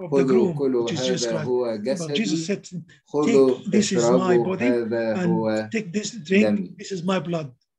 of 0.00 0.02
the 0.02 0.08
خذوا 0.10 0.52
groom, 0.52 0.58
كلوا 0.58 0.90
هذا. 0.92 1.42
هو 1.42 1.76
But 1.76 1.80
جسدي 1.82 2.46
said, 2.46 2.66
خذوا 3.06 3.58
Take- 3.58 3.70
this 3.70 3.92
is 3.92 3.92
my 3.92 3.98
اشربوا 3.98 4.56
body 4.56 4.62
هذا 4.62 5.24
هو 5.26 5.68
and 5.68 5.70
take 5.76 5.92
this 5.92 6.10
drink, 6.10 6.46
دمي. 6.46 6.76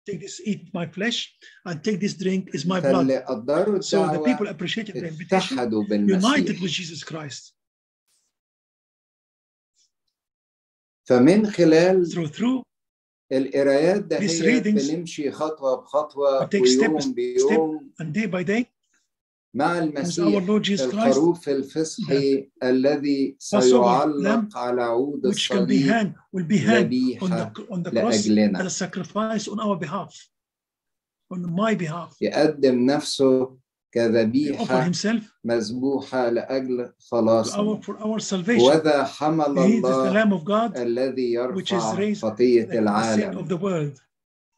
Take 0.07 0.21
this, 0.21 0.41
eat 0.43 0.73
my 0.73 0.87
flesh, 0.87 1.17
and 1.65 1.83
take 1.83 1.99
this 1.99 2.15
drink 2.15 2.49
is 2.55 2.65
my 2.65 2.79
blood. 2.79 3.05
So 3.83 4.07
the 4.07 4.21
people 4.25 4.47
appreciated 4.47 4.95
the 4.95 5.07
invitation, 5.07 5.57
united 6.07 6.59
with 6.61 6.71
Jesus 6.71 7.03
Christ. 7.03 7.53
فمن 11.09 11.49
خلال 11.49 12.05
Through 12.05 12.27
through 12.27 12.61
القرايات 13.31 14.03
ده 14.03 14.19
These 14.19 14.41
هي 14.41 14.61
readings 14.61 14.91
بنمشي 14.91 15.31
خطوة 15.31 15.75
بخطوة 15.75 16.39
we 16.39 16.49
take 16.49 16.67
step 16.67 16.89
ويوم 16.89 17.13
بيوم 17.13 17.91
and 18.01 18.13
day 18.13 18.27
by 18.27 18.43
day 18.43 18.65
مع 19.53 19.79
المسيح 19.79 20.27
الخروف 20.81 21.49
الفصحي 21.49 22.49
الذي 22.63 23.35
سيعلق 23.39 24.57
على 24.57 24.83
عود 24.83 25.25
الصليب 25.25 26.13
ذبيحة 26.83 27.27
لأجلنا. 28.27 28.59
يقدم 32.21 32.85
نفسه 32.85 33.57
كذبيحة 33.91 34.91
مذبوحة 35.43 36.29
لأجل 36.29 36.93
خلاصنا. 36.99 37.81
for 37.81 37.81
our, 37.81 37.81
for 37.83 37.95
our 37.99 38.19
وذا 38.61 39.03
حمل 39.03 39.45
الله 39.45 40.11
الذي 40.77 41.33
يرفع 41.33 41.53
خطية 42.13 42.63
العالم. 42.79 43.47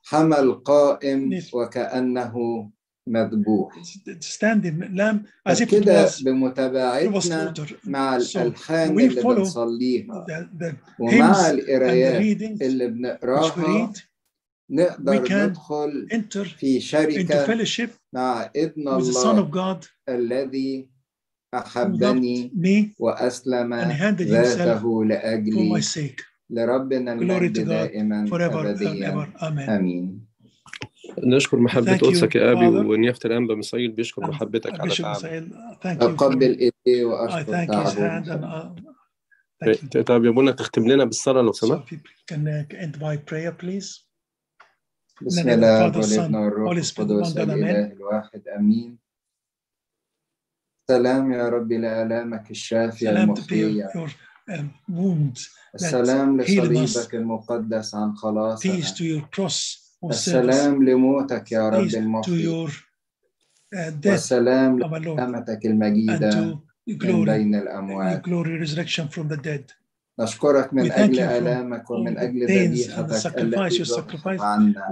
حمل 0.06 0.54
قائم 0.54 1.30
وكأنه 1.54 2.34
مذبوح. 3.08 3.74
As 5.50 5.60
it 5.60 5.64
كده 5.64 6.10
بمتابعتنا 6.26 7.54
مع 7.86 8.16
الألحان 8.16 9.00
اللي 9.00 9.22
بنصليها. 9.24 10.26
ومع 11.00 11.50
القرايات 11.50 12.62
اللي 12.62 12.88
بنقراها 12.88 13.94
نقدر 14.70 15.48
ندخل 15.48 16.08
في 16.58 16.80
شركة 16.80 17.68
مع 18.14 18.50
ابن 18.56 18.88
الله 18.88 19.80
الذي 20.10 20.90
أحبني 21.54 22.52
وأسلم 23.00 23.74
ذاته 24.22 25.06
لأجلي. 25.06 25.82
لربنا 26.50 27.14
المجد 27.14 27.66
دائما 27.66 28.28
أبديا. 28.32 29.28
آمين, 29.70 30.23
نشكر 31.20 31.58
محبة 31.58 31.98
قدسك 31.98 32.36
يا 32.36 32.52
أبي. 32.52 32.68
ونيافة 32.68 33.20
الأنبا 33.26 33.56
مسائيل 33.56 33.92
بيشكر 33.92 34.22
محبتك 34.22 34.80
على 34.80 34.90
تعبك 35.82 36.02
أقبل 36.02 36.44
إيديه 36.44 37.04
I 37.04 37.06
وأشكر 37.06 37.66
تعبه 37.66 38.20
and 38.20 38.28
uh, 38.28 38.82
you. 39.94 40.04
طيب 40.06 40.26
يا 40.26 40.30
أبونا 40.30 40.52
تختم 40.52 40.88
لنا 40.88 41.04
بالصلاة 41.06 41.42
لو 41.42 41.52
سمحت 41.52 41.88
if 41.88 41.98
you 41.98 42.36
can 42.36 42.48
end 42.72 43.00
by 43.00 43.18
prayer, 43.18 43.52
please. 43.64 44.08
بسم 45.22 45.50
الله 45.50 45.92
Holy 45.92 46.84
Spirit, 46.84 47.00
القدس. 47.00 47.38
الإله 47.38 47.92
الواحد 47.94 48.48
آمين 48.48 48.98
سلام 50.88 51.34
يا 51.34 51.50
رب 51.50 51.72
لآلامك 51.72 52.52
الشافية 52.52 53.10
المخفية 53.10 53.90
um. 53.94 54.10
السلام. 55.76 56.42
لصليبك 56.42 57.16
المقدس 57.16 57.96
عن 57.96 58.14
Peace 58.14 58.18
خلاصنا 58.18 58.74
السلام 60.12 60.84
لموتك 60.84 61.52
يا 61.52 61.70
رب 61.70 61.96
المحيي 61.96 62.48
والسلام 64.06 64.80
لأمتك 65.18 65.66
المجيدة 65.66 66.60
من 66.88 67.26
بين 67.26 67.56
الأموات. 67.56 68.22
نشكرك 70.20 70.74
من 70.74 70.84
أجل 70.92 71.20
ألامك 71.38 71.92
ومن 71.92 72.18
أجل 72.18 72.48
ذبيحتك 72.68 73.38
التي 73.42 73.84
ذبحت 73.84 74.24
عنا. 74.42 74.90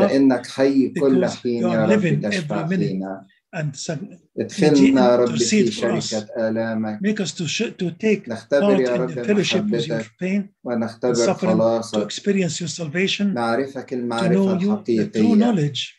لأنك 0.00 0.46
حي 0.46 0.88
كل 0.88 1.26
حين 1.42 1.62
يا 1.72 1.86
رب 1.86 2.20
تشفع 2.30 2.66
فينا. 2.88 3.26
And 3.54 3.74
sub- 3.76 4.18
ادخلنا 4.40 5.10
يا 5.10 5.16
رب 5.16 5.36
في 5.36 5.66
intercede 5.66 5.72
for 5.72 5.98
us. 6.00 6.10
شركة 6.10 6.48
آلامك 6.48 6.98
make 7.02 7.20
us 7.26 7.30
to 7.30 7.46
sh- 7.46 7.72
to 7.82 7.90
take 7.90 8.28
نختبر 8.28 8.76
part 8.76 8.80
يا 8.80 8.96
in 8.96 9.00
رب 9.00 9.10
the 9.10 9.26
fellowship 9.26 9.62
with 9.70 9.86
your 9.86 9.92
محبتك 9.92 10.10
pain 10.22 10.40
and 10.40 10.48
ونختبر 10.64 11.14
suffering, 11.14 11.38
to 11.38 11.46
خلاصك 11.46 12.08
experience 12.12 12.60
your 12.60 12.68
salvation, 12.68 13.20
نعرفك 13.34 13.90
to 13.90 13.92
المعرفة 13.92 14.58
know 14.58 14.60
you, 14.60 14.64
the 14.64 15.12
true 15.12 15.16
الحقيقية 15.16 15.34
knowledge. 15.52 15.95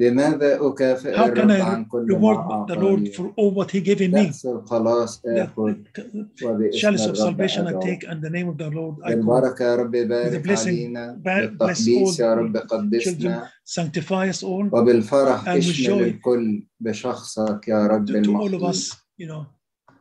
لماذا 0.00 0.58
أكافئ 0.60 1.16
How 1.16 1.34
can 1.34 1.50
I 1.50 1.60
عن 1.60 1.84
كل 1.84 2.06
reward 2.12 2.68
the 2.68 2.74
Lord 2.74 3.14
for 3.14 3.32
all 3.36 3.50
what 3.54 3.70
he 3.70 3.80
gave 3.80 4.00
me? 4.00 4.32
الخلاص 4.44 5.22
آكل 5.26 5.84
آه، 5.98 6.44
وبإسم 6.44 6.96
of 6.96 7.16
salvation 7.16 7.66
I 7.66 7.72
take 7.72 8.04
and 8.04 8.22
the 8.22 8.30
name 8.30 8.48
of 8.48 8.56
the 8.56 8.70
Lord 8.70 8.96
I 9.02 9.02
call. 9.02 9.12
البركة 9.12 9.64
يا 9.64 9.76
رب 9.76 9.90
بارك 9.90 10.58
علينا. 10.58 11.20
بالتقديس 11.24 12.20
يا 12.20 12.34
رب 12.34 12.56
قدسنا. 12.56 13.48
sanctify 13.64 14.32
us 14.32 14.42
all. 14.42 14.72
وبالفرح 14.72 15.48
اشمل 15.48 16.02
الكل 16.02 16.66
بشخصك 16.80 17.68
يا 17.68 17.86
رب 17.86 18.10
المخلوق. 18.10 18.74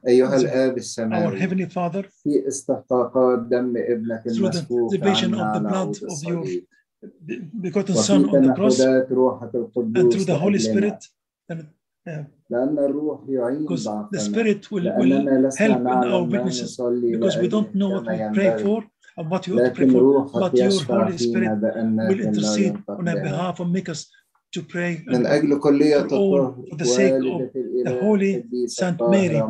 أيها 0.07 0.35
الآب 0.35 0.77
السماوي 0.77 1.37
our 1.37 1.41
heavenly 1.41 1.69
father, 1.69 2.05
في 2.23 2.47
استحقاقات 2.47 3.39
دم 3.39 3.73
ابنك 3.77 4.27
المسفوح 4.27 4.93
عنا 5.03 5.43
على 5.43 5.89
الصليب. 5.89 6.65
Begotten 7.61 7.95
Son 7.95 8.29
on 8.29 8.41
the 8.43 8.53
cross 8.53 8.79
and 8.79 10.11
through 10.11 10.25
the 10.25 10.37
Holy 10.37 10.59
Spirit. 10.59 11.07
Uh, 12.07 12.25
لأن 12.49 12.79
الروح 12.79 13.19
يعين 13.29 13.65
because 13.67 13.83
the 13.83 13.89
ضعفنا 13.89 14.19
Spirit 14.19 14.71
will, 14.71 14.87
will 14.97 15.51
help 15.57 15.79
in 15.79 15.87
our 15.87 16.23
witnesses 16.23 16.77
because 17.11 17.37
we 17.37 17.47
don't 17.47 17.75
know 17.75 17.89
what 17.89 18.07
we 18.07 18.17
pray 18.33 18.63
for 18.63 18.83
and 19.17 19.29
what 19.29 19.47
you 19.47 19.59
ought 19.59 19.65
to 19.65 19.71
pray 19.71 19.89
for, 19.89 20.25
but 20.43 20.53
your 20.55 20.71
Holy 20.83 21.17
Spirit 21.17 21.59
will 22.09 22.19
intercede 22.19 22.75
on 22.87 23.07
our 23.07 23.21
behalf 23.21 23.59
and 23.59 23.71
make 23.71 23.89
us 23.89 24.09
to 24.53 24.63
pray 24.63 25.03
من 25.07 25.15
and 25.15 25.25
أجل 25.27 25.59
كلية 25.59 26.01
الطهر 26.01 26.55
for 26.71 26.75
the 26.75 26.85
sake 26.85 27.13
of 27.13 27.55
الإله 27.55 28.01
Holy 28.01 28.67
Saint 28.67 29.01
Mary 29.01 29.41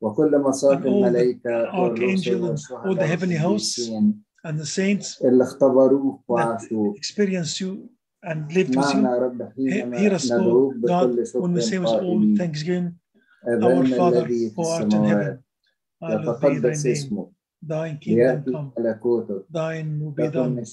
وكل 0.00 0.38
مصاف 0.38 0.78
and 0.78 0.86
all 0.86 1.02
the 1.02 1.06
الملائكة 1.06 1.80
والرسل 1.80 2.38
the 2.38 2.42
والشهداء 2.42 3.06
heavenly 3.06 3.36
hosts 3.36 3.78
والقديسين 3.78 4.24
and 4.44 4.58
the 4.58 4.66
saints 4.66 5.22
اللي 5.22 5.44
experience 6.96 7.60
you 7.60 7.88
and 8.22 8.52
lived 8.52 8.74
with 8.76 8.94
you. 8.94 9.00
Hear 9.96 10.14
us, 10.14 10.30
ندعوك 10.30 10.74
God, 10.86 11.10
when 11.34 11.52
we 11.52 11.60
say 11.60 11.78
with 11.78 11.88
all 11.88 12.36
thanksgiving, 12.36 12.94
our 13.46 13.86
Father 13.86 14.24
who 14.56 14.66
art 14.66 14.92
in 14.92 15.04
heaven, 15.04 15.38
hallowed 16.00 16.40
be 16.40 16.58
thy 16.58 16.74
name. 16.74 17.26
Thine 17.66 17.96
kingdom 17.98 18.44
come, 18.52 18.72
thine 19.50 20.00
will 20.00 20.12
be 20.12 20.28
done. 20.28 20.64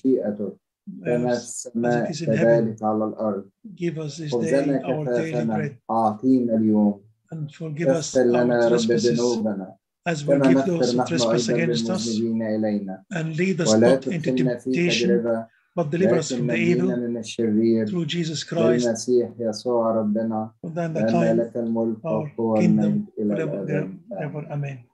كما 1.05 1.29
في 1.29 1.41
السماء 1.41 2.07
it 2.07 2.15
is 2.15 2.21
in 2.21 2.33
heaven, 2.33 2.75
كذلك 2.75 2.83
على 2.83 3.05
الأرض 3.05 3.49
give 3.75 3.97
us 3.97 4.17
this 4.17 4.31
day 4.31 4.31
خبزنا 4.31 4.81
our 4.83 5.05
daily 5.05 5.31
كفافنا 5.31 5.55
bread, 5.55 5.75
أعطينا 5.91 6.55
اليوم 6.55 7.01
and 7.33 7.51
forgive 7.51 7.87
us 7.87 8.17
اغفر 8.17 8.23
لنا 8.23 8.67
رب 8.67 8.79
trespasses, 8.79 9.05
ذنوبنا 9.05 9.75
as 10.05 10.25
we 10.25 10.39
give 10.39 10.65
those 10.65 10.93
who 10.93 11.05
trespass 11.05 11.49
against 11.49 11.89
us, 11.89 12.07
إلينا. 12.07 13.03
and 13.13 13.37
lead 13.37 13.61
us 13.61 13.73
not 13.73 14.07
into 14.07 14.35
temptation, 14.35 15.45
but 15.75 15.89
deliver 15.89 16.19
us 16.19 16.31
from 16.31 16.47
the 16.47 16.55
evil 16.55 16.89
من 16.89 17.17
الشرير. 17.17 17.87
through 17.87 18.05
Jesus 18.05 18.43
Christ, 18.43 18.85
بالمسيح 18.85 19.31
يسوع 19.39 19.91
ربنا 19.91 20.51
and 20.65 20.69
then 20.69 20.93
the 20.93 20.99
لأن 20.99 21.09
kind 21.11 21.39
لك 21.39 21.57
الملك 21.57 21.97
our 21.97 22.05
والقوة 22.05 22.59
kingdom 22.59 22.79
والمجد 22.79 23.05
إلى 23.19 23.35
forever, 23.35 23.71
الأبد. 24.11 24.51
Amen. 24.51 24.91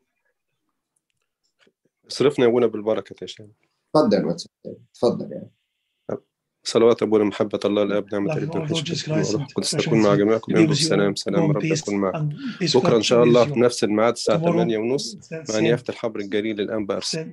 صرفنا 2.08 2.45
يا 2.45 2.49
ابونا 2.49 2.68
بالبركة 2.68 3.16
يا 3.22 3.28
شيخ. 3.28 3.47
تفضل 3.93 4.36
تفضل. 4.93 5.32
يعني 5.32 5.51
صلوات 6.68 7.03
أبونا 7.03 7.24
محبة 7.24 7.59
الله 7.65 7.84
الاب 7.84 8.05
نعمة 8.13 8.34
الإبن 8.38 8.51
and 8.51 8.72
القدس 9.36 9.72
تكون 9.72 10.01
مع 10.01 10.15
جميعكم 10.15 10.53
you 10.53 10.70
السلام 10.70 11.15
سلام. 11.15 11.51
رب 11.51 11.63
يكون 11.63 11.95
معكم 11.95 12.30
بكرة 12.76 12.97
إن 12.97 13.01
شاء 13.01 13.24
الله. 13.24 13.45
في 13.53 13.59
نفس 13.59 13.84
الميعاد 13.84 14.13
الساعة 14.13 14.38
Tomorrow, 14.39 14.43
8 14.45 14.78
ونص 14.78 15.18
مع 15.49 15.59
نيافة 15.59 15.84
الحبر 15.89 16.20
الجليل 16.20 16.61
الأنبا 16.61 16.95
أرسل 16.95 17.32